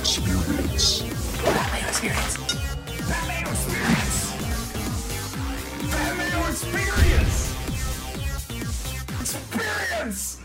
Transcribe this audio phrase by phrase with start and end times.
[0.00, 1.02] Experience.
[1.42, 2.36] Pat Mayo Experience.
[3.08, 4.32] Pat Mayo Experience.
[5.90, 7.54] Pat Mayo Experience.
[9.20, 10.38] Experience.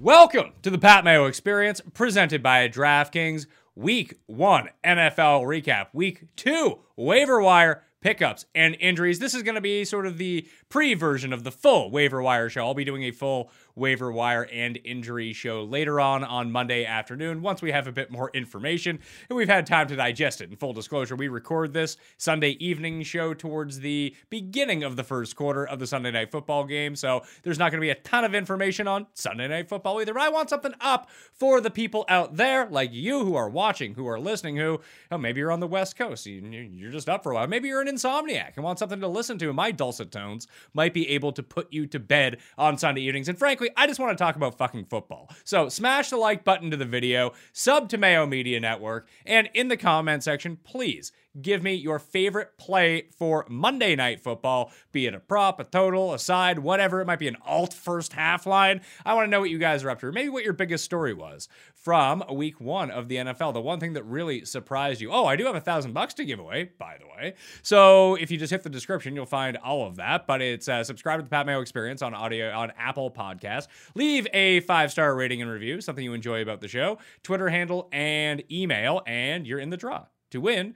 [0.00, 3.46] Welcome to the Pat Mayo Experience, presented by DraftKings.
[3.74, 5.88] Week one NFL recap.
[5.92, 9.18] Week two waiver wire pickups and injuries.
[9.18, 12.48] This is going to be sort of the pre version of the full waiver wire
[12.48, 12.66] show.
[12.66, 17.42] I'll be doing a full waiver wire and injury show later on on Monday afternoon
[17.42, 18.98] once we have a bit more information
[19.28, 20.50] and we've had time to digest it.
[20.50, 25.36] In full disclosure, we record this Sunday evening show towards the beginning of the first
[25.36, 26.96] quarter of the Sunday night football game.
[26.96, 30.12] So there's not going to be a ton of information on Sunday night football either.
[30.12, 33.94] But I want something up for the people out there like you who are watching,
[33.94, 34.80] who are listening, who
[35.12, 36.26] oh, maybe you're on the West Coast.
[36.26, 37.46] You're just up for a while.
[37.46, 39.50] Maybe you're an insomniac and want something to listen to.
[39.50, 43.28] In my dulcet tones might be able to put you to bed on Sunday evenings.
[43.28, 45.30] And frankly, I just want to talk about fucking football.
[45.44, 49.68] So smash the like button to the video, sub to Mayo Media Network, and in
[49.68, 55.14] the comment section, please give me your favorite play for Monday Night Football, be it
[55.14, 57.00] a prop, a total, a side, whatever.
[57.00, 58.80] It might be an alt first half line.
[59.04, 61.14] I want to know what you guys are up to, maybe what your biggest story
[61.14, 61.48] was
[61.84, 63.52] from week one of the NFL.
[63.52, 65.12] The one thing that really surprised you.
[65.12, 67.34] Oh, I do have a thousand bucks to give away, by the way.
[67.62, 70.26] So if you just hit the description, you'll find all of that.
[70.26, 73.66] But it's uh, subscribe to the Pat Mayo Experience on audio on Apple Podcast.
[73.94, 77.88] Leave a five star rating and review, something you enjoy about the show, Twitter handle,
[77.92, 80.74] and email, and you're in the draw to win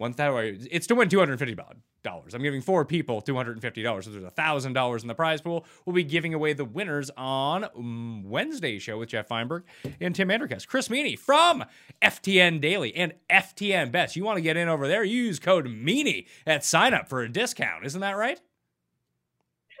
[0.00, 0.66] one thousand.
[0.70, 1.54] It's to win two hundred fifty
[2.02, 2.34] dollars.
[2.34, 4.06] I'm giving four people two hundred and fifty dollars.
[4.06, 5.66] So there's a thousand dollars in the prize pool.
[5.84, 9.64] We'll be giving away the winners on um, Wednesday's show with Jeff Feinberg
[10.00, 10.66] and Tim Andercast.
[10.66, 11.64] Chris Meaney from
[12.00, 14.16] FTN Daily and FTN Bets.
[14.16, 15.04] You want to get in over there?
[15.04, 17.84] Use code Meaney at sign up for a discount.
[17.84, 18.40] Isn't that right?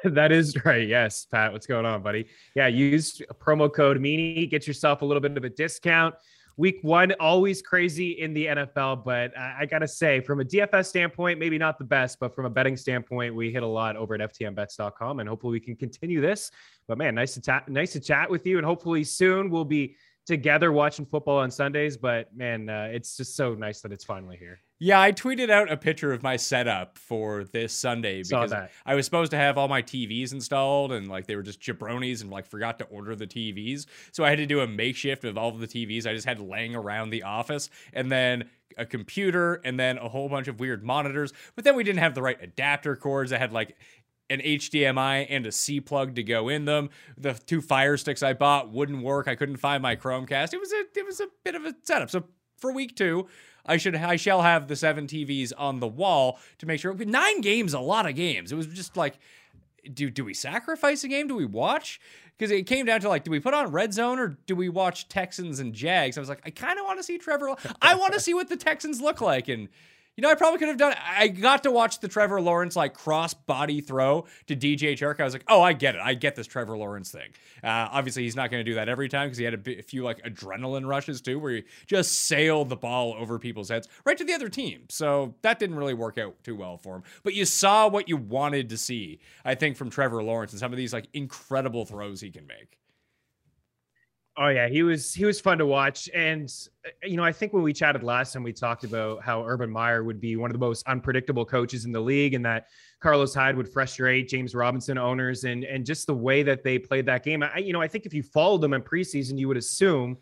[0.02, 0.88] That is right.
[0.88, 1.52] Yes, Pat.
[1.52, 2.24] What's going on, buddy?
[2.56, 4.50] Yeah, use promo code Meaney.
[4.50, 6.14] Get yourself a little bit of a discount
[6.60, 11.38] week one always crazy in the NFL, but I, gotta say, from a DFS standpoint,
[11.38, 14.20] maybe not the best, but from a betting standpoint, we hit a lot over at
[14.20, 16.50] FTNBets.com, and hopefully we can continue this.
[16.86, 19.96] But man, nice to ta- nice to chat with you, and hopefully soon we'll be
[20.30, 21.96] together watching football on Sundays.
[21.96, 24.60] But man, uh, it's just so nice that it's finally here.
[24.82, 28.54] Yeah, I tweeted out a picture of my setup for this Sunday because
[28.86, 32.22] I was supposed to have all my TVs installed and like they were just jabronis
[32.22, 33.84] and like forgot to order the TVs.
[34.12, 36.40] So I had to do a makeshift of all of the TVs I just had
[36.40, 38.48] laying around the office and then
[38.78, 41.34] a computer and then a whole bunch of weird monitors.
[41.56, 43.34] But then we didn't have the right adapter cords.
[43.34, 43.76] I had like
[44.30, 46.88] an HDMI and a C plug to go in them.
[47.18, 49.28] The two fire sticks I bought wouldn't work.
[49.28, 50.54] I couldn't find my Chromecast.
[50.54, 52.10] It was a it was a bit of a setup.
[52.10, 52.24] So
[52.56, 53.26] for week two,
[53.66, 56.94] I should I shall have the seven TVs on the wall to make sure.
[56.94, 58.52] Nine games, a lot of games.
[58.52, 59.18] It was just like,
[59.92, 61.26] do do we sacrifice a game?
[61.26, 62.00] Do we watch?
[62.38, 64.70] Because it came down to like, do we put on Red Zone or do we
[64.70, 66.16] watch Texans and Jags?
[66.16, 67.54] I was like, I kind of want to see Trevor.
[67.82, 69.68] I want to see what the Texans look like and.
[70.16, 70.94] You know, I probably could have done.
[71.02, 75.20] I got to watch the Trevor Lawrence like cross body throw to DJ Chark.
[75.20, 76.00] I was like, oh, I get it.
[76.02, 77.30] I get this Trevor Lawrence thing.
[77.64, 79.82] Uh, obviously, he's not going to do that every time because he had a, a,
[79.82, 84.18] few like adrenaline rushes too, where he just sailed the ball over people's heads right
[84.18, 84.82] to the other team.
[84.90, 87.02] So that didn't really work out too well for him.
[87.22, 90.72] But you saw what you wanted to see, I think, from Trevor Lawrence and some
[90.72, 92.78] of these like incredible throws he can make.
[94.42, 96.50] Oh yeah, he was he was fun to watch, and
[96.86, 99.70] uh, you know I think when we chatted last time, we talked about how Urban
[99.70, 102.68] Meyer would be one of the most unpredictable coaches in the league, and that
[103.00, 107.04] Carlos Hyde would frustrate James Robinson owners, and and just the way that they played
[107.04, 107.42] that game.
[107.42, 110.16] I you know I think if you followed them in preseason, you would assume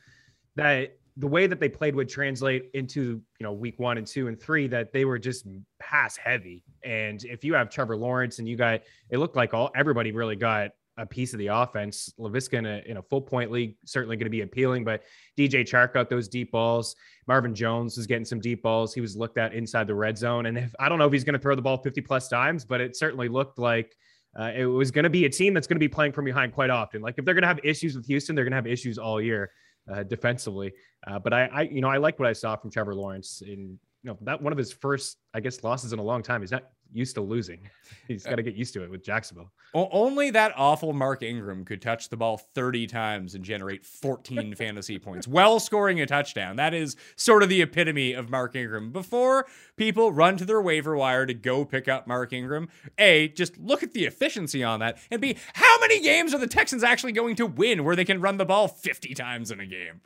[0.57, 4.27] that the way that they played would translate into you know week one and two
[4.27, 5.47] and three that they were just
[5.79, 8.81] pass heavy, and if you have Trevor Lawrence and you got
[9.11, 12.13] it looked like all everybody really got a piece of the offense.
[12.19, 15.03] Laviska in a, in a full point league certainly going to be appealing, but
[15.39, 16.97] DJ Chark got those deep balls.
[17.27, 18.93] Marvin Jones was getting some deep balls.
[18.93, 21.25] He was looked at inside the red zone, and if I don't know if he's
[21.25, 23.97] going to throw the ball 50 plus times, but it certainly looked like.
[24.39, 26.53] Uh, it was going to be a team that's going to be playing from behind
[26.53, 27.01] quite often.
[27.01, 29.21] Like if they're going to have issues with Houston, they're going to have issues all
[29.21, 29.51] year
[29.91, 30.73] uh, defensively.
[31.07, 33.79] Uh, but I, I, you know, I like what I saw from Trevor Lawrence in
[34.03, 36.41] you know that one of his first, I guess, losses in a long time.
[36.41, 37.69] He's not used to losing.
[38.09, 39.51] He's uh, got to get used to it with Jacksonville.
[39.75, 44.99] Only that awful Mark Ingram could touch the ball 30 times and generate 14 fantasy
[44.99, 46.57] points while scoring a touchdown.
[46.57, 48.93] That is sort of the epitome of Mark Ingram.
[48.93, 49.47] Before
[49.77, 52.69] people run to their waiver wire to go pick up Mark Ingram,
[52.99, 56.47] A, just look at the efficiency on that, and B, how many games are the
[56.47, 59.67] Texans actually going to win where they can run the ball 50 times in a
[59.67, 60.01] game?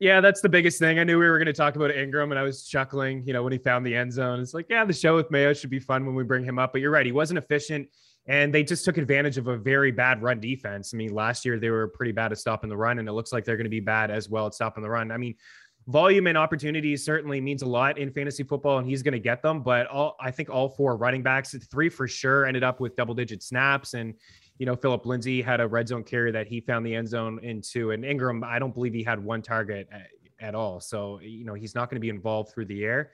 [0.00, 0.98] Yeah, that's the biggest thing.
[0.98, 3.42] I knew we were going to talk about Ingram, and I was chuckling, you know,
[3.42, 4.40] when he found the end zone.
[4.40, 6.72] It's like, yeah, the show with Mayo should be fun when we bring him up.
[6.72, 7.86] But you're right, he wasn't efficient,
[8.26, 10.94] and they just took advantage of a very bad run defense.
[10.94, 13.30] I mean, last year they were pretty bad at stopping the run, and it looks
[13.30, 15.12] like they're going to be bad as well at stopping the run.
[15.12, 15.34] I mean,
[15.86, 19.42] volume and opportunities certainly means a lot in fantasy football, and he's going to get
[19.42, 19.62] them.
[19.62, 23.14] But all I think all four running backs, three for sure, ended up with double
[23.14, 23.92] digit snaps.
[23.92, 24.14] And
[24.60, 27.40] you know, Philip Lindsay had a red zone carry that he found the end zone
[27.42, 30.08] into, and Ingram, I don't believe he had one target at,
[30.38, 30.80] at all.
[30.80, 33.12] So you know, he's not going to be involved through the air.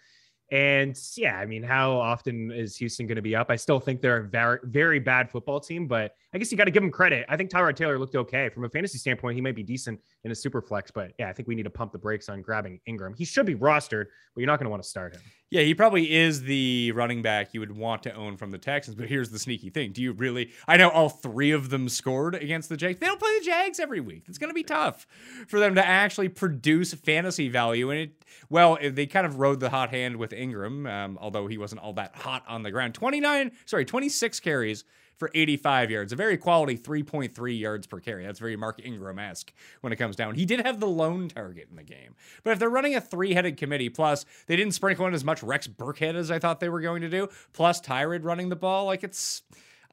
[0.51, 3.49] And yeah, I mean, how often is Houston going to be up?
[3.49, 6.65] I still think they're a very, very bad football team, but I guess you got
[6.65, 7.27] to give them credit.
[7.29, 9.37] I think Tyrod Taylor looked okay from a fantasy standpoint.
[9.37, 11.71] He might be decent in a super flex, but yeah, I think we need to
[11.71, 13.15] pump the brakes on grabbing Ingram.
[13.17, 15.23] He should be rostered, but you're not going to want to start him.
[15.49, 18.97] Yeah, he probably is the running back you would want to own from the Texans.
[18.97, 20.51] But here's the sneaky thing: Do you really?
[20.67, 22.99] I know all three of them scored against the Jags.
[22.99, 24.25] They don't play the Jags every week.
[24.27, 25.07] It's going to be tough
[25.47, 27.91] for them to actually produce fantasy value.
[27.91, 31.59] And it, well, they kind of rode the hot hand with Ingram, um, although he
[31.59, 32.95] wasn't all that hot on the ground.
[32.95, 34.83] Twenty nine, sorry, twenty six carries
[35.19, 38.25] for 85 yards, a very quality 3.3 yards per carry.
[38.25, 40.35] That's very Mark Ingram esque when it comes down.
[40.35, 42.15] He did have the lone target in the game.
[42.45, 45.43] But if they're running a three headed committee, plus they didn't sprinkle in as much
[45.43, 48.87] Rex Burkhead as I thought they were going to do, plus Tyrod running the ball,
[48.87, 49.43] like it's.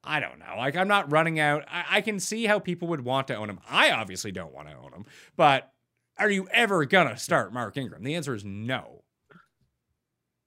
[0.05, 0.57] I don't know.
[0.57, 1.63] Like, I'm not running out.
[1.71, 3.61] I, I can see how people would want to own him.
[3.69, 5.05] I obviously don't want to own him,
[5.37, 5.71] but
[6.17, 8.03] are you ever going to start Mark Ingram?
[8.03, 9.02] The answer is no.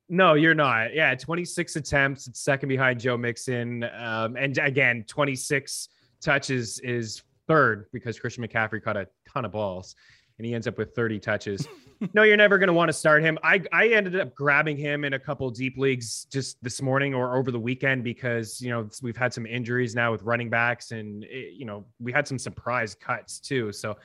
[0.09, 0.95] No, you're not.
[0.95, 2.29] Yeah, 26 attempts.
[2.29, 3.85] It's second behind Joe Mixon.
[3.85, 5.89] Um, and again, 26
[6.21, 9.97] touches is third because Christian McCaffrey caught a ton of balls
[10.39, 11.67] and he ends up with 30 touches.
[12.15, 13.39] no, you're never going to want to start him.
[13.43, 17.37] I, I ended up grabbing him in a couple deep leagues just this morning or
[17.37, 21.25] over the weekend because, you know, we've had some injuries now with running backs and,
[21.25, 23.73] it, you know, we had some surprise cuts too.
[23.73, 23.97] So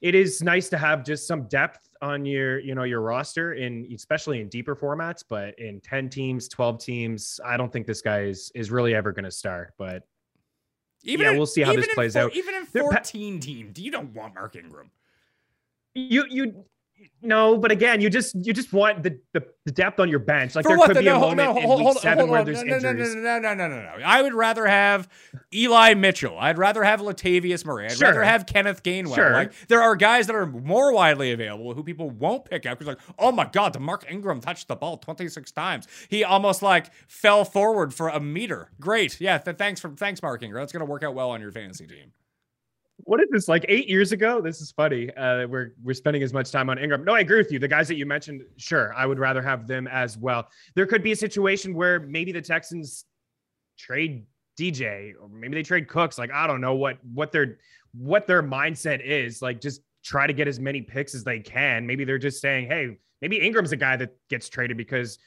[0.00, 3.86] it is nice to have just some depth on your you know your roster in
[3.94, 8.22] especially in deeper formats but in 10 teams 12 teams i don't think this guy
[8.22, 10.02] is is really ever going to start but
[11.04, 12.34] even yeah, in, we'll see how this plays four, out.
[12.34, 14.90] even in 14 pa- teams you don't want mark ingram.
[15.94, 16.64] You you
[17.22, 20.54] no, but again, you just you just want the, the, the depth on your bench.
[20.54, 20.88] Like For there what?
[20.88, 23.14] could the, be no, a moment no, in week seven where there's no, injuries.
[23.14, 24.04] No, no, no, no, no, no, no.
[24.04, 25.08] I would rather have
[25.52, 26.38] Eli Mitchell.
[26.38, 27.86] I'd rather have Latavius Murray.
[27.86, 28.08] I'd sure.
[28.08, 29.14] rather have Kenneth Gainwell.
[29.14, 29.32] Sure.
[29.32, 32.94] Like there are guys that are more widely available who people won't pick up because
[32.94, 35.88] like, oh my god, the Mark Ingram touched the ball 26 times.
[36.08, 38.70] He almost like fell forward for a meter.
[38.80, 39.20] Great.
[39.20, 40.62] Yeah, th- thanks for thanks, Mark Ingram.
[40.62, 42.12] That's gonna work out well on your fantasy team
[43.04, 44.40] what is this like eight years ago?
[44.40, 45.10] This is funny.
[45.14, 47.04] Uh, we're we're spending as much time on Ingram.
[47.04, 47.58] No, I agree with you.
[47.58, 50.48] The guys that you mentioned, sure, I would rather have them as well.
[50.74, 53.04] There could be a situation where maybe the Texans
[53.78, 54.26] trade
[54.58, 56.18] DJ or maybe they trade Cooks.
[56.18, 57.58] Like I don't know what what their
[57.92, 59.42] what their mindset is.
[59.42, 61.86] Like just try to get as many picks as they can.
[61.86, 65.18] Maybe they're just saying, hey, maybe Ingram's a guy that gets traded because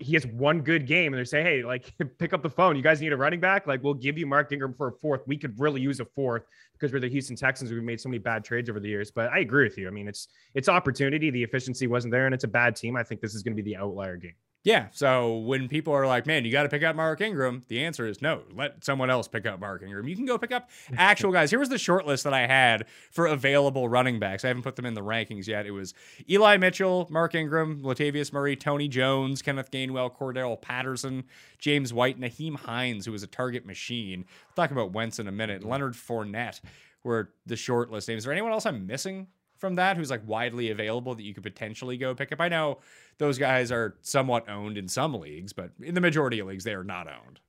[0.00, 2.76] he has one good game and they say, hey, like pick up the phone.
[2.76, 3.66] You guys need a running back?
[3.66, 5.22] Like we'll give you Mark Ingram for a fourth.
[5.26, 6.42] We could really use a fourth
[6.72, 7.70] because we're the Houston Texans.
[7.70, 9.10] We've made so many bad trades over the years.
[9.10, 9.86] But I agree with you.
[9.86, 11.30] I mean, it's it's opportunity.
[11.30, 12.96] The efficiency wasn't there, and it's a bad team.
[12.96, 14.34] I think this is going to be the outlier game.
[14.66, 14.88] Yeah.
[14.90, 18.04] So when people are like, man, you got to pick up Mark Ingram, the answer
[18.04, 18.42] is no.
[18.52, 20.08] Let someone else pick up Mark Ingram.
[20.08, 20.68] You can go pick up
[20.98, 21.50] actual guys.
[21.50, 24.44] Here was the short list that I had for available running backs.
[24.44, 25.66] I haven't put them in the rankings yet.
[25.66, 25.94] It was
[26.28, 31.22] Eli Mitchell, Mark Ingram, Latavius Murray, Tony Jones, Kenneth Gainwell, Cordarrelle Patterson,
[31.60, 34.24] James White, Nyheim Hines, who was a target machine.
[34.48, 35.60] We'll talk about Wentz in a minute.
[35.60, 35.70] Mm-hmm.
[35.70, 36.60] Leonard Fournette
[37.04, 38.22] were the short list names.
[38.22, 39.28] Is there anyone else I'm missing
[39.58, 42.40] from that who's like widely available that you could potentially go pick up?
[42.40, 42.78] I know
[43.18, 46.74] those guys are somewhat owned in some leagues, but in the majority of leagues, they
[46.74, 47.40] are not owned.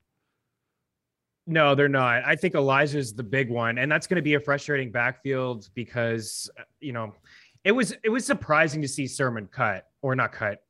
[1.46, 2.24] No, they're not.
[2.26, 6.50] I think Elijah's the big one, and that's going to be a frustrating backfield because
[6.60, 7.14] uh, you know
[7.64, 10.64] it was it was surprising to see Sermon cut or not cut,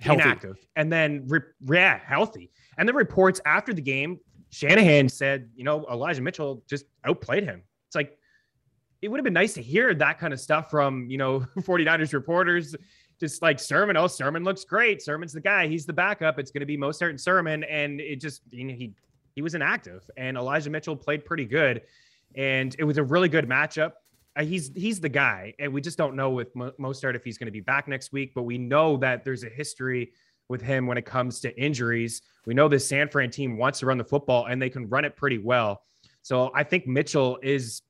[0.00, 0.22] healthy.
[0.22, 2.50] inactive, and then re- yeah, healthy.
[2.76, 4.18] And the reports after the game,
[4.50, 7.62] Shanahan said, you know, Elijah Mitchell just outplayed him.
[7.86, 8.18] It's like
[9.02, 12.12] it would have been nice to hear that kind of stuff from you know 49ers
[12.12, 12.76] reporters
[13.20, 13.96] just like Sermon.
[13.98, 15.02] Oh, Sermon looks great.
[15.02, 15.68] Sermon's the guy.
[15.68, 16.38] He's the backup.
[16.38, 17.62] It's going to be Mostert and Sermon.
[17.64, 18.94] And it just, you know, he,
[19.34, 21.82] he was inactive and Elijah Mitchell played pretty good.
[22.34, 23.92] And it was a really good matchup.
[24.36, 25.52] Uh, he's, he's the guy.
[25.58, 28.32] And we just don't know with Mostert if he's going to be back next week,
[28.34, 30.12] but we know that there's a history
[30.48, 32.22] with him when it comes to injuries.
[32.46, 35.04] We know this San Fran team wants to run the football and they can run
[35.04, 35.82] it pretty well.
[36.22, 37.82] So I think Mitchell is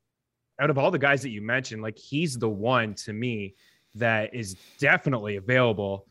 [0.61, 3.55] out of all the guys that you mentioned, like he's the one to me
[3.95, 6.07] that is definitely available.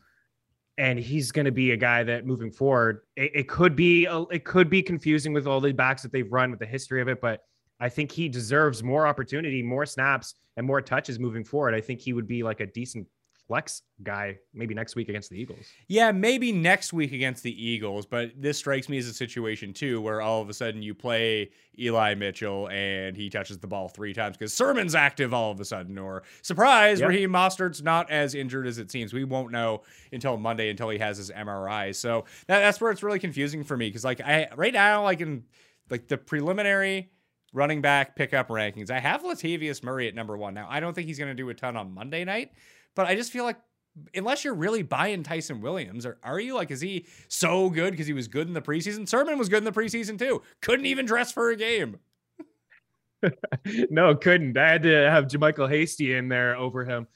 [0.76, 4.20] And he's going to be a guy that moving forward it, it could be a,
[4.22, 7.08] it could be confusing with all the backs that they've run with the history of
[7.08, 7.42] it but
[7.80, 11.74] i think he deserves more opportunity more snaps and more touches moving forward.
[11.74, 13.06] I think he would be like a decent
[13.50, 15.66] flex guy maybe next week against the Eagles.
[15.88, 20.00] Yeah, maybe next week against the Eagles, but this strikes me as a situation too
[20.00, 24.14] where all of a sudden you play Eli Mitchell and he touches the ball three
[24.14, 27.08] times because Sermon's active all of a sudden, or surprise, Yep.
[27.08, 29.12] Raheem Mostert's not as injured as it seems.
[29.12, 31.92] We won't know until Monday until he has his MRI.
[31.92, 35.20] So that, that's where it's really confusing for me because like I right now like
[35.20, 35.42] in
[35.90, 37.10] like the preliminary
[37.52, 40.54] running back pickup rankings, I have Latavius Murray at number one.
[40.54, 42.52] Now I don't think he's going to do a ton on Monday night,
[42.94, 43.56] but I just feel like
[44.14, 48.06] unless you're really buying Ty'Son Williams, or are you like, is he so good because
[48.06, 49.08] he was good in the preseason?
[49.08, 50.42] Sermon was good in the preseason too.
[50.60, 51.98] Couldn't even dress for a game.
[53.90, 54.56] no, couldn't.
[54.56, 57.06] I had to have JaMycal Hasty in there over him.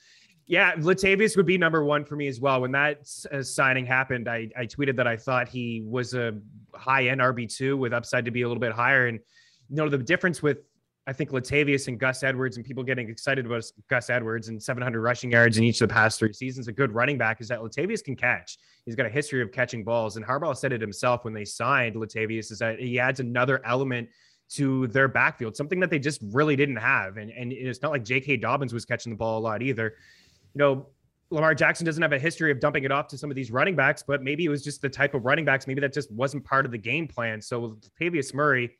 [0.46, 2.60] Yeah, Latavius would be number one for me as well.
[2.60, 6.38] When that uh, signing happened, I, I tweeted that I thought he was a
[6.74, 9.06] high end RB two with upside to be a little bit higher.
[9.06, 9.20] And
[9.70, 10.58] you know the difference with
[11.06, 15.02] I think Latavius and Gus Edwards and people getting excited about Gus Edwards and 700
[15.02, 17.60] rushing yards in each of the past three seasons, a good running back is that
[17.60, 18.56] Latavius can catch.
[18.86, 21.94] He's got a history of catching balls, and Harbaugh said it himself when they signed
[21.94, 24.08] Latavius is that he adds another element
[24.50, 27.16] to their backfield, something that they just really didn't have.
[27.16, 28.38] And and it's not like J.K.
[28.38, 29.94] Dobbins was catching the ball a lot either.
[30.54, 30.86] You know,
[31.30, 33.74] Lamar Jackson doesn't have a history of dumping it off to some of these running
[33.74, 35.66] backs, but maybe it was just the type of running backs.
[35.66, 37.40] Maybe that just wasn't part of the game plan.
[37.40, 38.76] So Latavius Murray,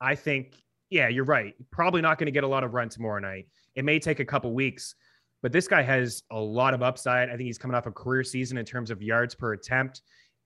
[0.00, 0.54] I think,
[0.90, 1.54] yeah, you're right.
[1.70, 3.46] Probably not going to get a lot of run tomorrow night.
[3.74, 4.94] It may take a couple weeks,
[5.42, 7.28] but this guy has a lot of upside.
[7.28, 10.02] I think he's coming off a career season in terms of yards per attempt.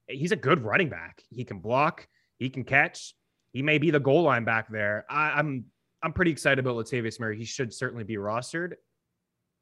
[0.09, 1.23] He's a good running back.
[1.31, 2.07] He can block.
[2.39, 3.15] He can catch.
[3.53, 5.05] He may be the goal line back there.
[5.09, 5.67] I, I'm
[6.03, 7.39] I'm pretty excited about Latavius Murray.
[7.39, 8.73] He should certainly be rostered.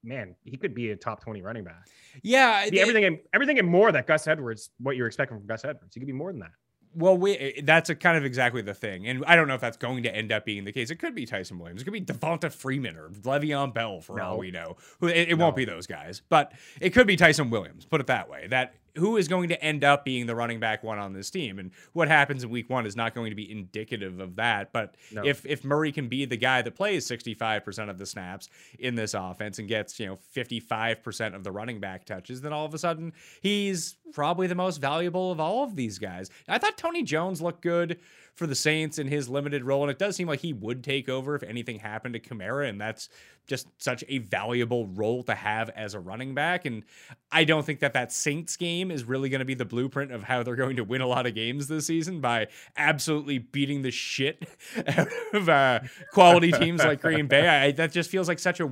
[0.02, 1.86] Man, he could be a top 20 running back.
[2.22, 5.64] Yeah, Be everything and everything and more that Gus Edwards, what you're expecting from Gus
[5.66, 5.92] Edwards.
[5.94, 6.52] He could be more than that.
[6.94, 9.60] Well, we eh, that's a kind of exactly the thing, and I don't know if
[9.60, 10.90] that's going to end up being the case.
[10.90, 14.38] It could be Ty'Son Williams, it could be Devonta Freeman or Le'Veon Bell for all
[14.38, 14.76] we know.
[14.98, 17.84] Who it, it won't be those guys, but it could be Ty'Son Williams.
[17.84, 18.46] Put it that way.
[18.48, 21.58] That who is going to end up being the running back one on this team,
[21.58, 24.72] and what happens in week one is not going to be indicative of that.
[24.72, 25.24] But No.
[25.24, 28.48] if if Murray can be the guy that plays sixty five percent of the snaps
[28.78, 32.40] in this offense and gets you know fifty five percent of the running back touches,
[32.40, 36.30] then all of a sudden he's probably the most valuable of all of these guys.
[36.48, 37.98] I thought Tony Jones looked good
[38.34, 41.08] for the Saints in his limited role, and it does seem like he would take
[41.08, 43.08] over if anything happened to Kamara, and that's
[43.46, 46.64] just such a valuable role to have as a running back.
[46.64, 46.84] And
[47.32, 50.22] I don't think that that Saints game is really going to be the blueprint of
[50.22, 52.46] how they're going to win a lot of games this season by
[52.76, 54.48] absolutely beating the shit
[54.86, 55.80] out of uh,
[56.12, 57.48] quality teams like Green Bay.
[57.48, 58.70] I, that just feels like such a.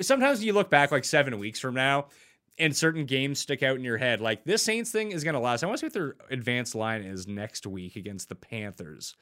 [0.00, 2.06] Sometimes you look back like seven weeks from now
[2.58, 4.20] and certain games stick out in your head.
[4.20, 5.62] Like this Saints thing is going to last.
[5.62, 9.16] I want to see what their advanced line is next week against the Panthers.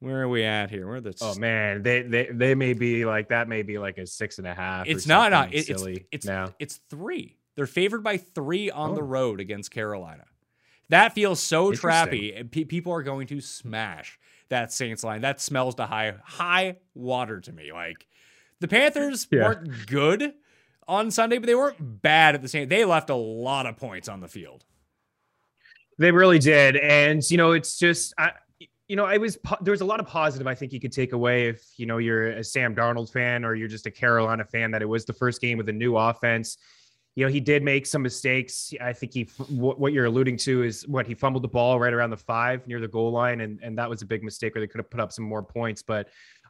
[0.00, 0.86] Where are we at here?
[0.86, 3.48] Where are the Oh man, they they they may be like that.
[3.48, 4.86] May be like a six and a half.
[4.86, 5.32] It's not.
[5.32, 6.54] not it- it's silly it's now.
[6.60, 7.36] it's three.
[7.56, 9.06] They're favored by three on the Oh.
[9.06, 10.24] road against Carolina.
[10.90, 14.18] That feels so trappy, and pe- people are going to smash
[14.48, 15.22] that Saints line.
[15.22, 17.72] That smells to high high water to me.
[17.72, 18.06] Like
[18.60, 19.42] the Panthers Yeah.
[19.48, 20.32] weren't good
[20.88, 22.68] on Sunday, but they weren't bad at the same.
[22.68, 24.64] They left a lot of points on the field.
[25.98, 28.32] They really did, and you know, it's just, I,
[28.88, 31.12] you know, I was there was a lot of positive I think you could take
[31.12, 34.70] away if you know you're a Sam Darnold fan or you're just a Carolina fan
[34.70, 36.56] that it was the first game with a new offense.
[37.14, 38.72] You know, he did make some mistakes.
[38.80, 42.10] I think he, what, you're alluding to is what he fumbled the ball right around
[42.10, 44.68] the five near the goal line, and and that was a big mistake where they
[44.68, 45.82] could have put up some more points.
[45.82, 46.08] But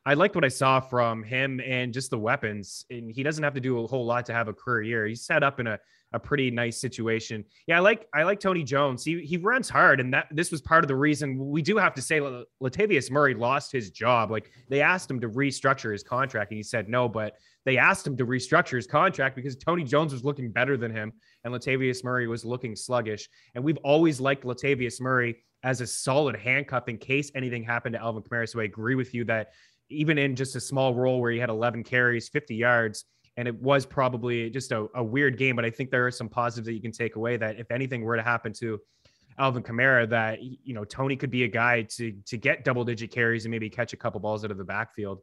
[0.08, 2.86] I liked what I saw from him and just the weapons.
[2.88, 5.06] And he doesn't have to do a whole lot to have a career year.
[5.06, 5.78] He's set up in a,
[6.14, 7.44] a pretty nice situation.
[7.66, 9.04] Yeah, I like I like Tony Jones.
[9.04, 11.92] He he runs hard, and that this was part of the reason we do have
[11.92, 14.30] to say La- Latavius Murray lost his job.
[14.30, 17.06] Like they asked him to restructure his contract, and he said no.
[17.06, 17.34] But
[17.66, 21.12] they asked him to restructure his contract because Tony Jones was looking better than him,
[21.44, 23.28] and Latavius Murray was looking sluggish.
[23.54, 28.00] And we've always liked Latavius Murray as a solid handcuff in case anything happened to
[28.00, 28.48] Alvin Kamara.
[28.48, 29.48] So I agree with you that
[29.90, 33.04] even in just a small role where he had 11 carries, 50 yards,
[33.36, 36.28] and it was probably just a, a weird game, but I think there are some
[36.28, 38.80] positives that you can take away that if anything were to happen to
[39.38, 43.12] Alvin Kamara, that you know Tony could be a guy to to get double digit
[43.12, 45.20] carries and maybe catch a couple balls out of the backfield.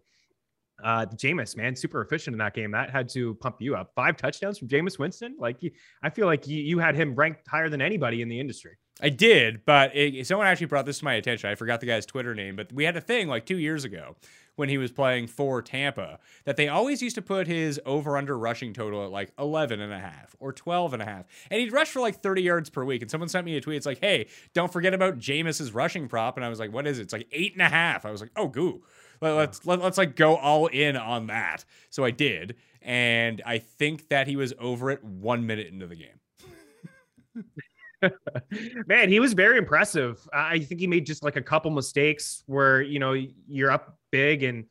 [0.84, 2.72] Uh, Jameis, man, super efficient in that game.
[2.72, 3.92] That had to pump you up.
[3.96, 5.36] Five touchdowns from Jameis Winston.
[5.40, 5.58] Like,
[6.04, 8.78] I feel like you, you had him ranked higher than anybody in the industry.
[9.02, 11.50] I did, but it, someone actually brought this to my attention.
[11.50, 14.16] I forgot the guy's Twitter name, but we had a thing like two years ago
[14.56, 18.38] when he was playing for Tampa that they always used to put his over under
[18.38, 21.26] rushing total at like 11 and a half or 12 and a half.
[21.52, 23.02] And he'd rush for like 30 yards per week.
[23.02, 23.78] And someone sent me a tweet.
[23.78, 26.38] It's like, hey, don't forget about Jameis's rushing prop.
[26.38, 27.04] And I was like, what is it?
[27.04, 28.06] It's like eight and a half.
[28.06, 28.84] I was like, oh, goo.
[29.22, 31.64] Let, let's let, let's like go all in on that.
[31.90, 35.96] So I did, and I think that he was over it one minute into the
[35.96, 36.20] game.
[38.88, 40.28] Man, he was very impressive.
[40.34, 43.14] I think he made just like a couple mistakes where you know
[43.48, 44.66] you're up big and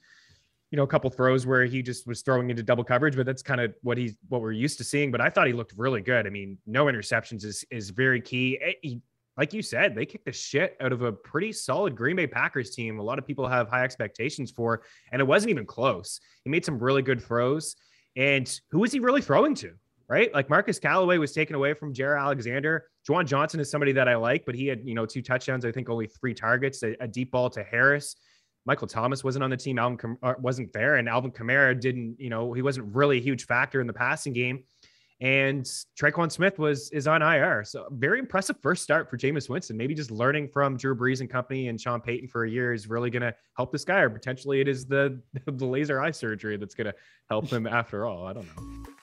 [0.71, 3.43] you know a couple throws where he just was throwing into double coverage, but that's
[3.43, 5.11] kind of what he's what we're used to seeing.
[5.11, 6.27] But I thought he looked really good.
[6.27, 8.59] I mean, no interceptions is is very key.
[8.61, 9.01] Eh, he,
[9.37, 12.71] like you said, they kicked the shit out of a pretty solid Green Bay Packers
[12.71, 12.99] team.
[12.99, 16.21] A lot of people have high expectations for, and it wasn't even close.
[16.45, 17.75] He made some really good throws.
[18.17, 19.75] And who was he really throwing to?
[20.09, 20.33] Right?
[20.35, 22.87] Like Marquez Callaway was taken away from Jaire Alexander.
[23.09, 25.73] Juwan Johnson is somebody that I like, but he had, you know, two touchdowns, I
[25.73, 28.17] think only three targets, a, a deep ball to Harris.
[28.67, 29.79] Michael Thomas wasn't on the team.
[29.79, 30.97] Alvin uh, wasn't there.
[30.97, 34.33] And Alvin Kamara didn't, you know, he wasn't really a huge factor in the passing
[34.33, 34.65] game
[35.21, 35.65] and
[35.99, 37.65] Tre'Quan Smith was is on IR.
[37.65, 39.77] So very impressive first start for Jameis Winston.
[39.77, 42.89] Maybe just learning from Drew Brees and company and Sean Payton for a year is
[42.89, 46.57] really going to help this guy, or potentially it is the the laser eye surgery
[46.57, 46.95] that's going to
[47.31, 48.27] help him after all.
[48.27, 48.94] I don't know.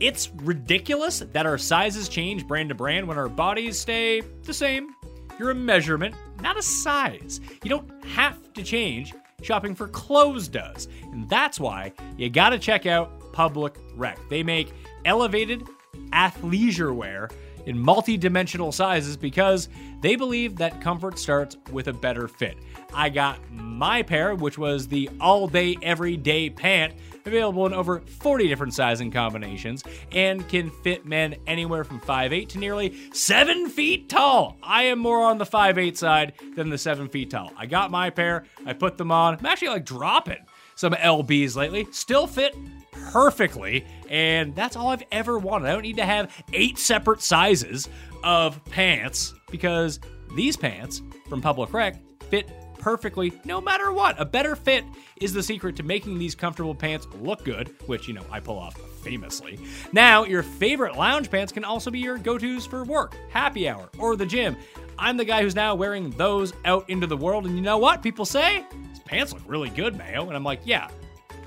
[0.00, 4.94] It's ridiculous that our sizes change brand to brand when our bodies stay the same.
[5.38, 7.40] You're a measurement, not a size.
[7.62, 9.12] You don't have to change.
[9.42, 10.88] Shopping for clothes does.
[11.12, 14.18] And that's why you got to check out Public Rec.
[14.30, 14.72] They make
[15.04, 15.66] elevated
[16.12, 17.28] athleisure wear
[17.66, 19.68] in multi-dimensional sizes because
[20.00, 22.56] they believe that comfort starts with a better fit.
[22.94, 26.94] I got my pair, which was the all day, everyday pant,
[27.26, 32.58] available in over 40 different sizing combinations and can fit men anywhere from 5'8 to
[32.58, 34.56] nearly 7 feet tall.
[34.62, 37.52] I am more on the 5'8 side than the 7 feet tall.
[37.56, 39.36] I got my pair, I put them on.
[39.38, 41.86] I'm actually like dropping some LBs lately.
[41.92, 42.56] Still fit
[42.92, 45.68] perfectly, and that's all I've ever wanted.
[45.68, 47.88] I don't need to have eight separate sizes
[48.22, 50.00] of pants because
[50.34, 52.00] these pants from Public Rec
[52.30, 52.50] fit
[52.80, 54.20] perfectly no matter what.
[54.20, 54.84] A better fit
[55.20, 58.58] is the secret to making these comfortable pants look good, which, you know, I pull
[58.58, 59.58] off famously.
[59.92, 63.88] Now, your favorite lounge pants can also be your go tos for work, happy hour,
[63.98, 64.56] or the gym.
[64.98, 68.02] I'm the guy who's now wearing those out into the world, and you know what?
[68.02, 70.26] People say, these pants look really good, Mayo.
[70.26, 70.88] And I'm like, yeah,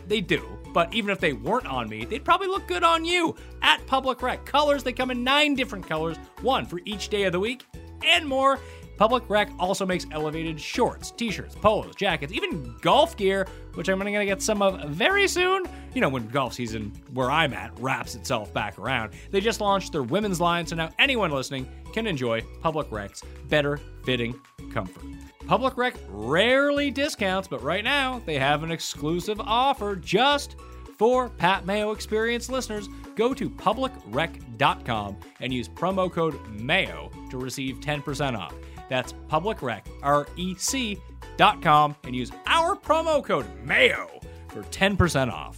[0.07, 0.45] they do.
[0.73, 4.21] But even if they weren't on me, they'd probably look good on you at Public
[4.23, 4.43] Rec.
[4.43, 7.65] Colors, they come in nine different colors, one for each day of the week,
[8.03, 8.60] and more.
[8.97, 13.99] Public Rec also makes elevated shorts, t shirts, polos, jackets, even golf gear, which I'm
[13.99, 15.63] to get some of very soon.
[15.93, 19.13] You know, when golf season, where I'm at, wraps itself back around.
[19.32, 23.79] They just launched their women's line, so now anyone listening can enjoy Public Rec's better
[24.03, 24.39] fitting
[24.71, 25.03] comfort.
[25.47, 30.56] Public Rec rarely discounts, but right now they have an exclusive offer just
[30.97, 32.88] for Pat Mayo Experience listeners.
[33.15, 38.53] Go to publicrec.com and use promo code MAYO to receive 10% off.
[38.93, 44.08] That's publicrec, R-E-C.com, and use our promo code MAYO
[44.49, 45.58] for 10% off.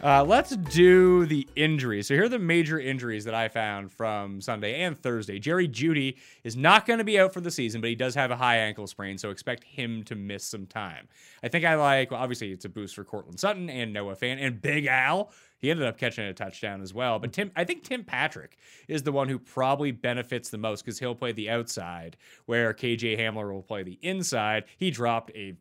[0.00, 2.06] Uh, let's do the injuries.
[2.06, 5.40] So here are the major injuries that I found from Sunday and Thursday.
[5.40, 8.30] Jerry Jeudy is not going to be out for the season, but he does have
[8.30, 11.08] a high ankle sprain, so expect him to miss some time.
[11.42, 12.12] I think I like.
[12.12, 15.32] Well, obviously, it's a boost for Courtland Sutton and Noah Fant and Big Al.
[15.62, 17.20] He ended up catching a touchdown as well.
[17.20, 20.98] But Tim, I think Tim Patrick is the one who probably benefits the most because
[20.98, 24.64] he'll play the outside, where KJ Hamler will play the inside.
[24.76, 25.54] He dropped a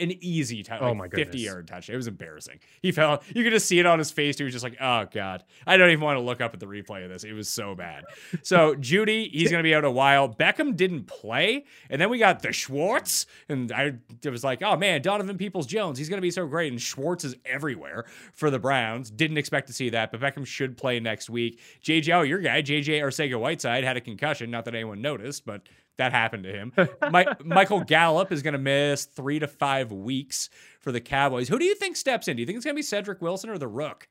[0.00, 1.42] an easy touch, Oh like my 50 goodness.
[1.42, 1.90] yard touch.
[1.90, 2.60] It was embarrassing.
[2.82, 3.22] He fell.
[3.34, 4.38] You could just see it on his face.
[4.38, 6.66] He was just like, "Oh God, I don't even want to look up at the
[6.66, 7.24] replay of this.
[7.24, 8.04] It was so bad."
[8.42, 10.28] So Jeudy, he's going to be out a while.
[10.28, 14.76] Beckham didn't play, and then we got the Schwartz, and I it was like, "Oh
[14.76, 18.50] man, Donovan Peoples Jones, he's going to be so great." And Schwartz is everywhere for
[18.50, 19.10] the Browns.
[19.10, 21.60] Didn't expect to see that, but Beckham should play next week.
[21.82, 24.50] JJ, oh your guy, JJ Arcega Whiteside had a concussion.
[24.50, 25.62] Not that anyone noticed, but
[26.00, 26.72] that happened to him.
[27.12, 31.48] Mi- Michael Gallup is going to miss three to five weeks for the Cowboys.
[31.48, 32.36] Who do you think steps in?
[32.36, 34.08] Do you think it's going to be Cedric Wilson or the Rook?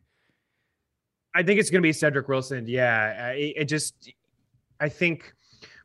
[1.36, 2.68] I think it's going to be Cedric Wilson.
[2.68, 4.12] Yeah, it, it just,
[4.80, 5.34] I think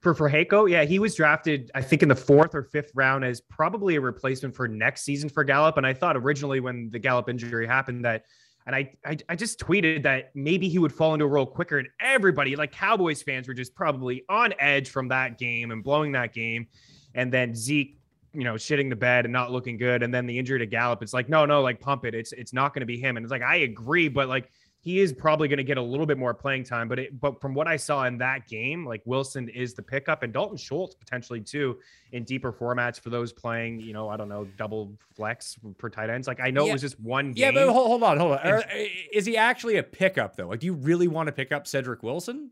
[0.01, 3.25] for for Fehoko, yeah, he was drafted, I think in the fourth or fifth round
[3.25, 5.79] as probably a replacement for next season for Gallup.
[5.79, 8.25] And I thought originally when the Gallup injury happened that,
[8.67, 11.79] and I, I I just tweeted that maybe he would fall into a role quicker.
[11.79, 16.13] And everybody, like Cowboys fans, were just probably on edge from that game and blowing
[16.13, 16.67] that game.
[17.15, 17.99] And then Zeke
[18.35, 20.03] you know, shitting the bed and not looking good.
[20.03, 22.15] And then the injury to Gallup, it's like, no, no, like pump it.
[22.15, 23.17] It's it's not going to be him.
[23.17, 24.51] And it's like, I agree, but like
[24.85, 26.89] he is probably going to get a little bit more playing time.
[26.89, 30.23] But it, but from what I saw in that game, like Wilson is the pickup
[30.23, 31.79] and Dalton Schultz potentially too
[32.13, 36.11] in deeper formats for those playing, you know, I don't know, double flex for tight
[36.11, 36.29] ends.
[36.29, 36.71] Like I know Yeah.
[36.71, 37.67] it was just one game Yeah, game.
[37.69, 38.63] but hold, hold on, hold on.
[39.11, 40.49] Is he actually a pickup though?
[40.49, 42.51] Like, do you really want to pick up Cedric Wilson?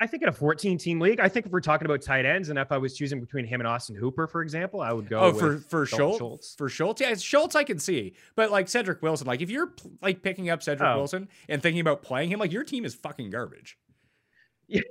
[0.00, 2.50] I think in a 14 team league, I think if we're talking about tight ends,
[2.50, 5.18] and if I was choosing between him and Austin Hooper, for example, I would go.
[5.18, 6.54] Oh, for with for Schultz, Schultz.
[6.54, 10.22] for Schultz, yeah, Schultz I can see, but like Cedric Wilson, like if you're like
[10.22, 10.98] picking up Cedric Oh.
[10.98, 13.76] Wilson and thinking about playing him, like your team is fucking garbage.
[14.68, 14.82] yeah,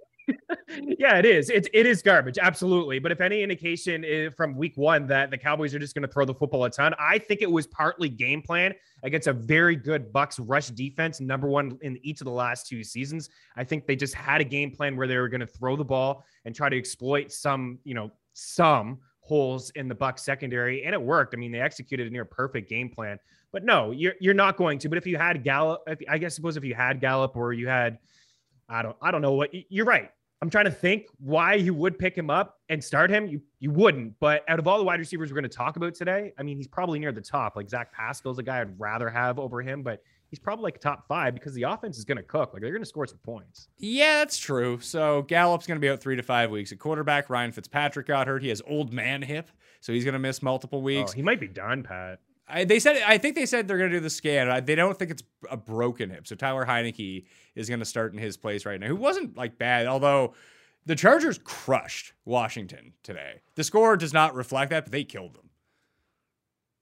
[0.67, 1.49] it is.
[1.49, 2.99] It, it is garbage, absolutely.
[2.99, 6.11] But if any indication is from week one that the Cowboys are just going to
[6.11, 9.75] throw the football a ton, I think it was partly game plan against a very
[9.75, 13.29] good Bucks rush defense, number one in each of the last two seasons.
[13.55, 15.85] I think they just had a game plan where they were going to throw the
[15.85, 20.93] ball and try to exploit some, you know, some holes in the Bucks secondary, and
[20.93, 21.33] it worked.
[21.33, 23.19] I mean, they executed a near perfect game plan.
[23.51, 24.89] But no, you're you're not going to.
[24.89, 27.67] But if you had Gallup, if, I guess suppose if you had Gallup or you
[27.67, 27.99] had,
[28.69, 30.11] I don't I don't know what you're right.
[30.41, 33.25] I'm trying to think why you would pick him up and start him.
[33.27, 34.19] You you wouldn't.
[34.19, 36.57] But out of all the wide receivers we're going to talk about today, I mean,
[36.57, 37.55] he's probably near the top.
[37.55, 41.07] Like Zach Pascal's a guy I'd rather have over him, but he's probably like top
[41.07, 42.53] five because the offense is going to cook.
[42.53, 43.69] Like they're going to score some points.
[43.79, 44.79] Yeah, that's true.
[44.79, 47.29] So Gallup's going to be out three to five weeks at quarterback.
[47.31, 48.43] Ryan Fitzpatrick got hurt.
[48.43, 49.49] He has old man hip,
[49.81, 51.13] so he's going to miss multiple Oh, weeks.
[51.13, 52.19] he might be done, Pat.
[52.49, 54.49] I, they said I think they said they're going to do the scan.
[54.49, 56.27] I, they don't think it's a broken hip.
[56.27, 58.87] So Tyler Heinicke is going to start in his place right now.
[58.87, 60.33] Who wasn't like bad, although
[60.87, 63.41] the Chargers crushed Washington today.
[63.55, 65.49] The score does not reflect that, but they killed them.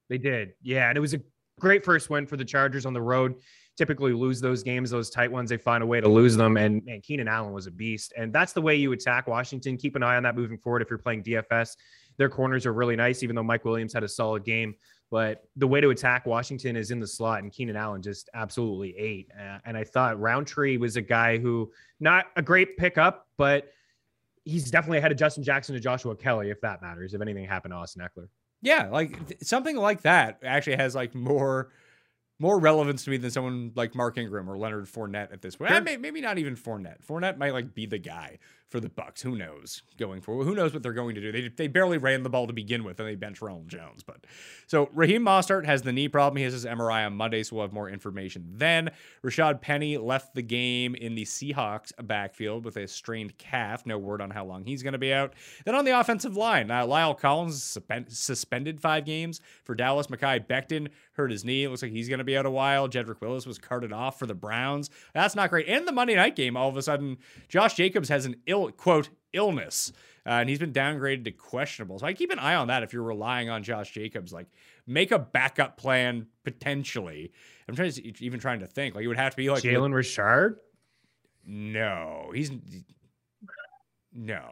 [0.09, 0.53] They did.
[0.61, 0.89] Yeah.
[0.89, 1.21] And it was a
[1.59, 3.35] great first win for the Chargers on the road.
[3.75, 6.55] Typically lose those games, those tight ones, they find a way to lose them.
[6.55, 8.13] And man, Keenan Allen was a beast.
[8.15, 9.75] And that's the way you attack Washington.
[9.75, 11.75] Keep an eye on that moving forward if you're playing DFS.
[12.17, 14.75] Their corners are really nice, even though Mike Williams had a solid game.
[15.11, 18.95] But the way to attack Washington is in the slot, and Keenan Allen just absolutely
[18.97, 19.29] ate.
[19.65, 23.69] And I thought Rountree was a guy who, not a great pickup, but
[24.43, 27.71] he's definitely ahead of Justin Jackson and Joshua Kelly, if that matters, if anything happened
[27.71, 28.27] to Austin Ekeler.
[28.61, 31.71] Yeah, like th- something like that actually has like more
[32.37, 35.69] more relevance to me than someone like Mark Ingram or Leonard Fournette at this point.
[35.69, 35.77] Sure.
[35.77, 37.05] Eh, may- maybe not even Fournette.
[37.05, 38.39] Fournette might like be the guy
[38.69, 39.21] for the Bucks.
[39.21, 40.45] Who knows going forward?
[40.45, 41.31] Who knows what they're going to do?
[41.31, 44.03] They, they barely ran the ball to begin with, and they bench Ronald Jones.
[44.03, 44.25] But
[44.67, 46.37] so Raheem Mostert has the knee problem.
[46.37, 48.91] He has his MRI on Monday, so we'll have more information then.
[49.23, 53.85] Rashad Penny left the game in the Seahawks backfield with a strained calf.
[53.85, 55.33] No word on how long he's going to be out.
[55.65, 60.07] Then on the offensive line, uh, La'el Collins suspend- suspended five games for Dallas.
[60.07, 61.63] Mekhi Becton hurt his knee.
[61.63, 62.89] It looks like he's going to be out a while.
[62.89, 64.89] Jedrick Wills was carted off for the Browns.
[65.13, 65.67] That's not great.
[65.67, 69.09] And the Monday night game, all of a sudden, Josh Jacobs has an ill quote
[69.33, 69.91] illness.
[70.27, 71.99] Uh, and he's been downgraded to questionable.
[71.99, 74.33] So I keep an eye on that if you're relying on Josh Jacobs.
[74.33, 74.47] Like,
[74.87, 77.31] make a backup plan potentially.
[77.69, 78.95] I'm trying to even trying to think.
[78.95, 80.59] Like, it would have to be like Jalen Richard?
[81.45, 82.49] no, he's
[84.13, 84.49] no.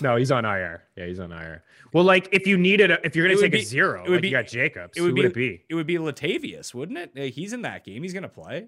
[0.00, 0.82] No, he's on IR.
[0.96, 1.62] Yeah, he's on IR.
[1.92, 4.08] Well, like if you needed, a, if you're going to take be- a zero, it
[4.08, 4.96] would like be- you got Jacobs.
[4.96, 5.64] it would be- would it be?
[5.68, 7.32] It would be Latavius, wouldn't it?
[7.34, 8.02] He's in that game.
[8.02, 8.66] He's gonna play.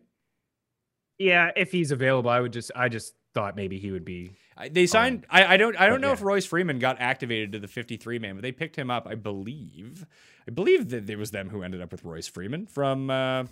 [1.19, 4.33] Yeah, if he's available, I would just, I just thought maybe he would be.
[4.57, 5.27] I- They signed.
[5.31, 5.77] I, I don't.
[5.79, 6.13] I don't know yeah.
[6.15, 9.07] if Royce Freeman got activated to the 53 man, but they picked him up.
[9.07, 10.07] I believe.
[10.49, 13.45] I believe that it was them who ended up with Royce Freeman from uh,